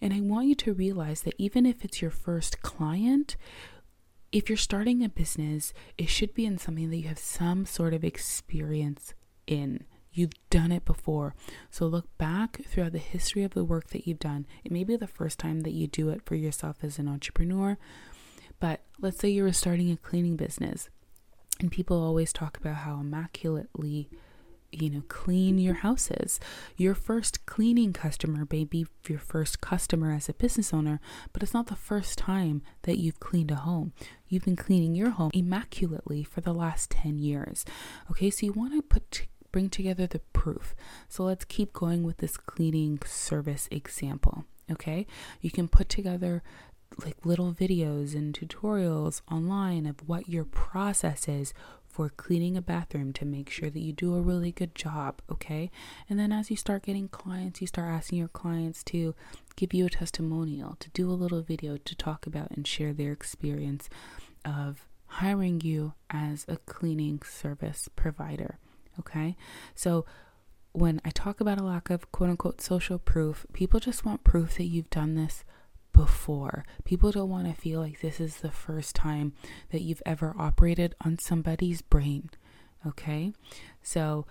And 0.00 0.14
I 0.14 0.20
want 0.20 0.46
you 0.46 0.54
to 0.54 0.72
realize 0.72 1.22
that 1.22 1.34
even 1.38 1.66
if 1.66 1.84
it's 1.84 2.00
your 2.00 2.12
first 2.12 2.62
client, 2.62 3.36
if 4.30 4.48
you're 4.48 4.56
starting 4.58 5.02
a 5.02 5.08
business, 5.08 5.72
it 5.96 6.08
should 6.08 6.34
be 6.34 6.44
in 6.44 6.58
something 6.58 6.90
that 6.90 6.96
you 6.96 7.08
have 7.08 7.18
some 7.18 7.64
sort 7.64 7.94
of 7.94 8.04
experience 8.04 9.14
in. 9.46 9.84
You've 10.12 10.32
done 10.50 10.72
it 10.72 10.84
before. 10.84 11.34
So 11.70 11.86
look 11.86 12.06
back 12.18 12.60
throughout 12.66 12.92
the 12.92 12.98
history 12.98 13.44
of 13.44 13.54
the 13.54 13.64
work 13.64 13.88
that 13.90 14.06
you've 14.06 14.18
done. 14.18 14.46
It 14.64 14.72
may 14.72 14.84
be 14.84 14.96
the 14.96 15.06
first 15.06 15.38
time 15.38 15.60
that 15.60 15.72
you 15.72 15.86
do 15.86 16.10
it 16.10 16.22
for 16.24 16.34
yourself 16.34 16.78
as 16.82 16.98
an 16.98 17.08
entrepreneur, 17.08 17.78
but 18.60 18.80
let's 18.98 19.18
say 19.18 19.28
you 19.28 19.44
were 19.44 19.52
starting 19.52 19.90
a 19.90 19.96
cleaning 19.96 20.36
business 20.36 20.88
and 21.60 21.70
people 21.70 22.02
always 22.02 22.32
talk 22.32 22.56
about 22.56 22.76
how 22.76 23.00
immaculately 23.00 24.08
you 24.70 24.90
know, 24.90 25.02
clean 25.08 25.58
your 25.58 25.74
houses. 25.74 26.38
Your 26.76 26.94
first 26.94 27.46
cleaning 27.46 27.92
customer 27.92 28.46
may 28.50 28.64
be 28.64 28.86
your 29.08 29.18
first 29.18 29.60
customer 29.60 30.12
as 30.12 30.28
a 30.28 30.34
business 30.34 30.74
owner, 30.74 31.00
but 31.32 31.42
it's 31.42 31.54
not 31.54 31.68
the 31.68 31.76
first 31.76 32.18
time 32.18 32.62
that 32.82 32.98
you've 32.98 33.20
cleaned 33.20 33.50
a 33.50 33.56
home. 33.56 33.92
You've 34.28 34.44
been 34.44 34.56
cleaning 34.56 34.94
your 34.94 35.10
home 35.10 35.30
immaculately 35.32 36.22
for 36.22 36.40
the 36.40 36.52
last 36.52 36.90
10 36.90 37.18
years. 37.18 37.64
Okay, 38.10 38.30
so 38.30 38.46
you 38.46 38.52
want 38.52 38.74
to 38.74 38.82
put 38.82 39.26
bring 39.50 39.70
together 39.70 40.06
the 40.06 40.18
proof. 40.32 40.74
So 41.08 41.24
let's 41.24 41.44
keep 41.44 41.72
going 41.72 42.02
with 42.02 42.18
this 42.18 42.36
cleaning 42.36 43.00
service 43.06 43.68
example. 43.70 44.44
Okay, 44.70 45.06
you 45.40 45.50
can 45.50 45.68
put 45.68 45.88
together 45.88 46.42
like 47.04 47.24
little 47.24 47.52
videos 47.52 48.14
and 48.14 48.34
tutorials 48.34 49.20
online 49.30 49.86
of 49.86 50.06
what 50.08 50.28
your 50.28 50.44
process 50.44 51.28
is 51.28 51.54
for 51.98 52.10
cleaning 52.10 52.56
a 52.56 52.62
bathroom 52.62 53.12
to 53.12 53.24
make 53.24 53.50
sure 53.50 53.68
that 53.70 53.80
you 53.80 53.92
do 53.92 54.14
a 54.14 54.20
really 54.20 54.52
good 54.52 54.72
job, 54.72 55.20
okay? 55.28 55.68
And 56.08 56.16
then 56.16 56.30
as 56.30 56.48
you 56.48 56.56
start 56.56 56.84
getting 56.84 57.08
clients, 57.08 57.60
you 57.60 57.66
start 57.66 57.92
asking 57.92 58.20
your 58.20 58.28
clients 58.28 58.84
to 58.84 59.16
give 59.56 59.74
you 59.74 59.86
a 59.86 59.90
testimonial, 59.90 60.76
to 60.78 60.90
do 60.90 61.10
a 61.10 61.18
little 61.18 61.42
video 61.42 61.76
to 61.76 61.96
talk 61.96 62.24
about 62.24 62.52
and 62.52 62.64
share 62.64 62.92
their 62.92 63.10
experience 63.10 63.90
of 64.44 64.86
hiring 65.06 65.60
you 65.60 65.94
as 66.08 66.44
a 66.46 66.58
cleaning 66.58 67.20
service 67.22 67.88
provider, 67.96 68.60
okay? 69.00 69.36
So 69.74 70.06
when 70.70 71.00
I 71.04 71.10
talk 71.10 71.40
about 71.40 71.58
a 71.58 71.64
lack 71.64 71.90
of 71.90 72.12
quote 72.12 72.30
unquote 72.30 72.60
social 72.60 73.00
proof, 73.00 73.44
people 73.52 73.80
just 73.80 74.04
want 74.04 74.22
proof 74.22 74.56
that 74.58 74.66
you've 74.66 74.90
done 74.90 75.16
this 75.16 75.42
before. 75.98 76.64
People 76.84 77.10
don't 77.10 77.28
want 77.28 77.48
to 77.48 77.60
feel 77.60 77.80
like 77.80 78.00
this 78.00 78.20
is 78.20 78.36
the 78.36 78.52
first 78.52 78.94
time 78.94 79.32
that 79.72 79.82
you've 79.82 80.02
ever 80.06 80.32
operated 80.38 80.94
on 81.04 81.18
somebody's 81.18 81.82
brain. 81.82 82.30
Okay? 82.86 83.32
So 83.82 84.24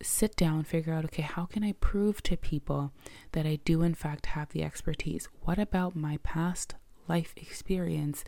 sit 0.00 0.36
down, 0.36 0.62
figure 0.62 0.94
out 0.94 1.04
okay, 1.06 1.22
how 1.22 1.46
can 1.46 1.64
I 1.64 1.72
prove 1.72 2.22
to 2.22 2.36
people 2.36 2.92
that 3.32 3.44
I 3.44 3.56
do, 3.64 3.82
in 3.82 3.94
fact, 3.94 4.26
have 4.26 4.50
the 4.50 4.62
expertise? 4.62 5.28
What 5.42 5.58
about 5.58 5.96
my 5.96 6.18
past 6.22 6.76
life 7.08 7.34
experience 7.36 8.22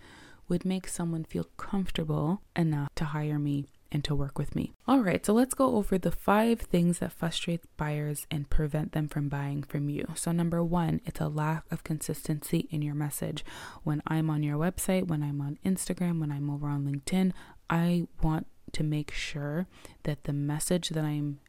would 0.49 0.65
make 0.65 0.89
someone 0.89 1.23
feel 1.23 1.47
comfortable 1.57 2.43
enough 2.57 2.89
to 2.97 3.05
hire 3.05 3.39
me 3.39 3.67
and 3.93 4.03
to 4.05 4.15
work 4.15 4.39
with 4.39 4.57
me. 4.57 4.73
All 4.89 5.01
right, 5.01 5.25
so 5.25 5.33
let's 5.33 5.55
go 5.55 5.77
over 5.77 5.99
the 5.99 6.11
five 6.11 6.61
things 6.61 6.99
that 6.99 7.13
frustrate 7.13 7.61
buyers 7.77 8.27
and 8.31 8.49
prevent 8.49 8.93
them 8.93 9.07
from 9.07 9.29
buying 9.29 9.63
from 9.63 9.89
you. 9.89 10.07
So, 10.15 10.33
number 10.33 10.65
one, 10.65 11.01
it's 11.05 11.21
a 11.21 11.29
lack 11.29 11.65
of 11.71 11.85
consistency 11.85 12.67
in 12.71 12.83
your 12.83 12.95
message. 12.95 13.45
When 13.85 14.03
I'm 14.07 14.31
on 14.31 14.43
your 14.43 14.57
website, 14.57 15.07
when 15.07 15.23
I'm 15.23 15.41
on 15.41 15.59
Instagram, 15.65 16.21
when 16.21 16.33
I'm 16.33 16.51
over 16.51 16.67
on 16.69 16.85
LinkedIn, 16.85 17.33
I 17.69 18.07
want 18.23 18.47
to 18.73 18.83
make 18.83 19.13
sure 19.13 19.67
that 20.05 20.25
the 20.25 20.33
message 20.33 20.89
that 20.91 21.05
I'm 21.05 21.41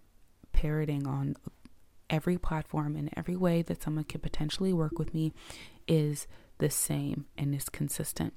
parroting 0.51 1.07
on 1.07 1.37
every 2.09 2.37
platform 2.37 2.95
in 2.95 3.09
every 3.17 3.35
way 3.35 3.61
that 3.61 3.81
someone 3.81 4.03
could 4.03 4.21
potentially 4.21 4.73
work 4.73 4.99
with 4.99 5.13
me 5.13 5.33
is 5.87 6.27
the 6.59 6.69
same 6.69 7.25
and 7.37 7.55
is 7.55 7.69
consistent 7.69 8.33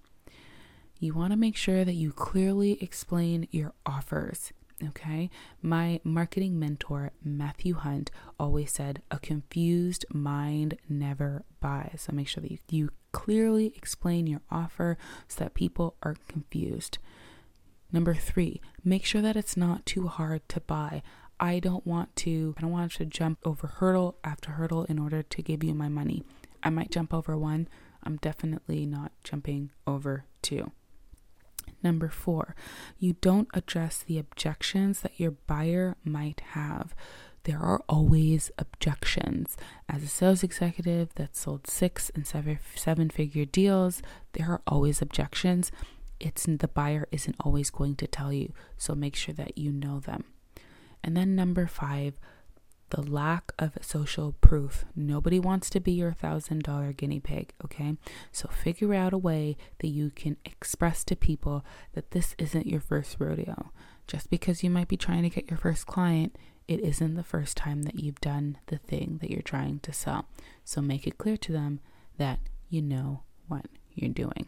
you 0.99 1.15
want 1.15 1.33
to 1.33 1.37
make 1.37 1.57
sure 1.57 1.85
that 1.85 1.95
you 1.95 2.13
clearly 2.13 2.83
explain 2.83 3.49
your 3.51 3.73
offers. 3.85 4.53
Okay. 4.89 5.31
My 5.63 6.01
marketing 6.05 6.59
mentor, 6.59 7.13
Matthew 7.25 7.75
Hunt, 7.75 8.11
always 8.39 8.73
said, 8.73 9.03
a 9.11 9.19
confused 9.19 10.05
mind 10.13 10.77
never 10.89 11.45
buys. 11.61 12.03
So 12.07 12.13
make 12.13 12.29
sure 12.29 12.43
that 12.43 12.51
you, 12.51 12.59
you 12.69 12.91
clearly 13.13 13.73
explain 13.77 14.27
your 14.27 14.43
offer 14.51 14.99
so 15.29 15.45
that 15.45 15.55
people 15.55 15.97
aren't 16.03 16.29
confused. 16.29 16.99
Number 17.91 18.15
three, 18.15 18.61
make 18.85 19.07
sure 19.07 19.23
that 19.23 19.37
it's 19.37 19.57
not 19.57 19.87
too 19.87 20.09
hard 20.09 20.47
to 20.51 20.61
buy. 20.61 21.03
I 21.41 21.59
don't 21.59 21.87
want 21.87 22.15
to, 22.17 22.55
I 22.59 22.61
don't 22.61 22.73
want 22.73 22.93
to 22.93 23.05
jump 23.07 23.39
over 23.45 23.67
hurdle 23.67 24.17
after 24.25 24.53
hurdle 24.53 24.85
in 24.85 24.99
order 24.99 25.23
to 25.23 25.43
give 25.43 25.65
you 25.65 25.75
my 25.75 25.89
money. 25.89 26.23
I 26.63 26.71
might 26.71 26.91
jump 26.91 27.15
over 27.15 27.37
one. 27.39 27.69
I'm 28.03 28.17
definitely 28.17 28.87
not 28.87 29.13
jumping 29.25 29.71
over 29.87 30.25
two. 30.43 30.73
Number 31.87 32.09
four, 32.09 32.57
you 32.99 33.13
don't 33.21 33.47
address 33.55 34.03
the 34.03 34.19
objections 34.19 35.03
that 35.03 35.21
your 35.21 35.31
buyer 35.31 35.95
might 36.03 36.41
have. 36.55 36.97
There 37.45 37.61
are 37.61 37.81
always 37.89 38.51
objections. 38.59 39.57
As 39.89 40.03
a 40.03 40.09
sales 40.09 40.43
executive 40.43 41.15
that 41.15 41.37
sold 41.37 41.69
six 41.69 42.11
and 42.13 42.27
seven, 42.27 42.59
seven 42.75 43.09
figure 43.09 43.45
deals, 43.45 44.03
there 44.33 44.51
are 44.51 44.63
always 44.67 45.01
objections. 45.01 45.71
It's 46.19 46.45
the 46.45 46.67
buyer 46.67 47.07
isn't 47.13 47.37
always 47.39 47.71
going 47.71 47.95
to 47.97 48.09
tell 48.09 48.33
you, 48.33 48.53
so 48.77 48.97
make 48.97 49.15
sure 49.15 49.35
that 49.37 49.57
you 49.57 49.71
know 49.71 50.01
them. 50.01 50.25
And 51.05 51.17
then 51.17 51.37
number 51.37 51.69
five, 51.69 52.15
the 52.91 53.03
lack 53.03 53.53
of 53.59 53.73
social 53.81 54.33
proof. 54.41 54.85
Nobody 54.95 55.41
wants 55.41 55.69
to 55.71 55.81
be 55.81 55.93
your 55.93 56.13
thousand 56.13 56.63
dollar 56.63 56.93
guinea 56.93 57.21
pig, 57.21 57.53
okay? 57.65 57.97
So 58.33 58.49
figure 58.49 58.95
out 58.95 59.13
a 59.13 59.19
way 59.19 59.57
that 59.81 59.89
you 59.89 60.11
can 60.11 60.37
express 60.45 61.05
to 61.05 61.17
people 61.17 61.65
that 61.95 62.13
this 62.13 62.35
isn't 62.39 62.67
your 62.67 62.81
first 62.81 63.17
rodeo. 63.19 63.71
Just 64.07 64.31
because 64.31 64.63
you 64.63 64.71
might 64.71 64.89
be 64.89 64.97
trying 64.97 65.23
to 65.23 65.31
get 65.31 65.51
your 65.51 65.59
first 65.59 65.87
client, 65.87 66.37
it 66.69 66.81
isn't 66.81 67.15
the 67.15 67.25
first 67.25 67.57
time 67.57 67.83
that 67.83 67.99
you've 67.99 68.21
done 68.21 68.59
the 68.67 68.79
thing 68.79 69.19
that 69.21 69.31
you're 69.31 69.43
trying 69.43 69.81
to 69.81 69.93
sell. 69.93 70.27
So 70.65 70.81
make 70.81 71.07
it 71.07 71.19
clear 71.19 71.37
to 71.39 71.53
them 71.53 71.81
that 72.19 72.41
you 72.69 72.83
know 72.83 73.23
what 73.49 73.67
you're 73.95 74.11
doing. 74.11 74.47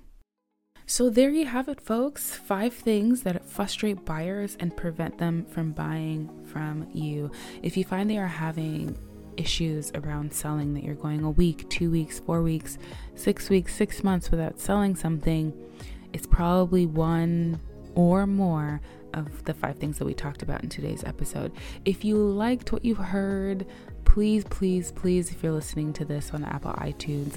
So, 0.91 1.11
there 1.11 1.29
you 1.29 1.45
have 1.45 1.69
it, 1.69 1.83
folks. 1.83 2.35
Five 2.35 2.73
things 2.73 3.23
that 3.25 3.45
frustrate 3.45 4.07
buyers 4.07 4.57
and 4.59 4.75
prevent 4.75 5.19
them 5.19 5.45
from 5.45 5.73
buying 5.73 6.31
from 6.47 6.89
you. 6.95 7.31
If 7.63 7.77
you 7.77 7.85
find 7.85 8.09
they 8.09 8.17
are 8.17 8.27
having 8.27 8.97
issues 9.37 9.93
around 9.95 10.33
selling, 10.33 10.73
that 10.73 10.83
you're 10.83 10.95
going 10.95 11.25
a 11.25 11.31
week, 11.31 11.69
two 11.69 11.91
weeks, 11.91 12.21
four 12.21 12.41
weeks, 12.41 12.79
six 13.17 13.51
weeks, 13.51 13.75
six 13.75 14.03
months 14.03 14.31
without 14.31 14.59
selling 14.59 14.97
something, 14.97 15.53
it's 16.15 16.27
probably 16.27 16.87
one 16.87 17.61
or 17.95 18.27
more 18.27 18.81
of 19.13 19.45
the 19.45 19.53
five 19.53 19.77
things 19.77 19.99
that 19.99 20.07
we 20.07 20.15
talked 20.15 20.43
about 20.43 20.63
in 20.63 20.71
today's 20.71 21.05
episode. 21.05 21.53
If 21.85 22.03
you 22.03 22.17
liked 22.17 22.73
what 22.73 22.83
you 22.83 22.95
heard, 22.95 23.67
please, 24.07 24.43
please, 24.45 24.91
please, 24.93 25.31
if 25.33 25.43
you're 25.43 25.53
listening 25.53 25.93
to 25.93 26.07
this 26.07 26.31
on 26.33 26.45
Apple 26.45 26.73
iTunes, 26.73 27.37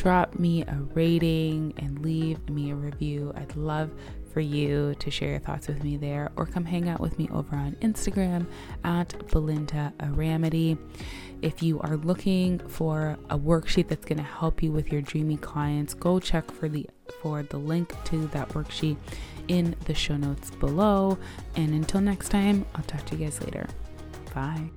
drop 0.00 0.38
me 0.38 0.62
a 0.62 0.78
rating 0.94 1.74
and 1.76 2.00
leave 2.00 2.48
me 2.48 2.70
a 2.70 2.74
review. 2.74 3.34
I'd 3.36 3.54
love 3.54 3.90
for 4.32 4.40
you 4.40 4.94
to 4.98 5.10
share 5.10 5.28
your 5.28 5.40
thoughts 5.40 5.68
with 5.68 5.84
me 5.84 5.98
there 5.98 6.30
or 6.36 6.46
come 6.46 6.64
hang 6.64 6.88
out 6.88 7.00
with 7.00 7.18
me 7.18 7.28
over 7.30 7.54
on 7.54 7.72
Instagram 7.82 8.46
at 8.82 9.14
Belinda 9.28 9.92
Aramity. 10.00 10.78
If 11.42 11.62
you 11.62 11.80
are 11.80 11.98
looking 11.98 12.60
for 12.60 13.18
a 13.28 13.38
worksheet 13.38 13.88
that's 13.88 14.06
going 14.06 14.16
to 14.16 14.24
help 14.24 14.62
you 14.62 14.72
with 14.72 14.90
your 14.90 15.02
dreamy 15.02 15.36
clients, 15.36 15.92
go 15.92 16.18
check 16.18 16.50
for 16.50 16.70
the 16.70 16.88
for 17.20 17.42
the 17.42 17.58
link 17.58 17.94
to 18.04 18.26
that 18.28 18.48
worksheet 18.50 18.96
in 19.48 19.76
the 19.84 19.94
show 19.94 20.16
notes 20.16 20.50
below. 20.50 21.18
And 21.56 21.74
until 21.74 22.00
next 22.00 22.30
time, 22.30 22.64
I'll 22.74 22.84
talk 22.84 23.04
to 23.06 23.16
you 23.16 23.26
guys 23.26 23.38
later. 23.42 23.66
Bye. 24.34 24.70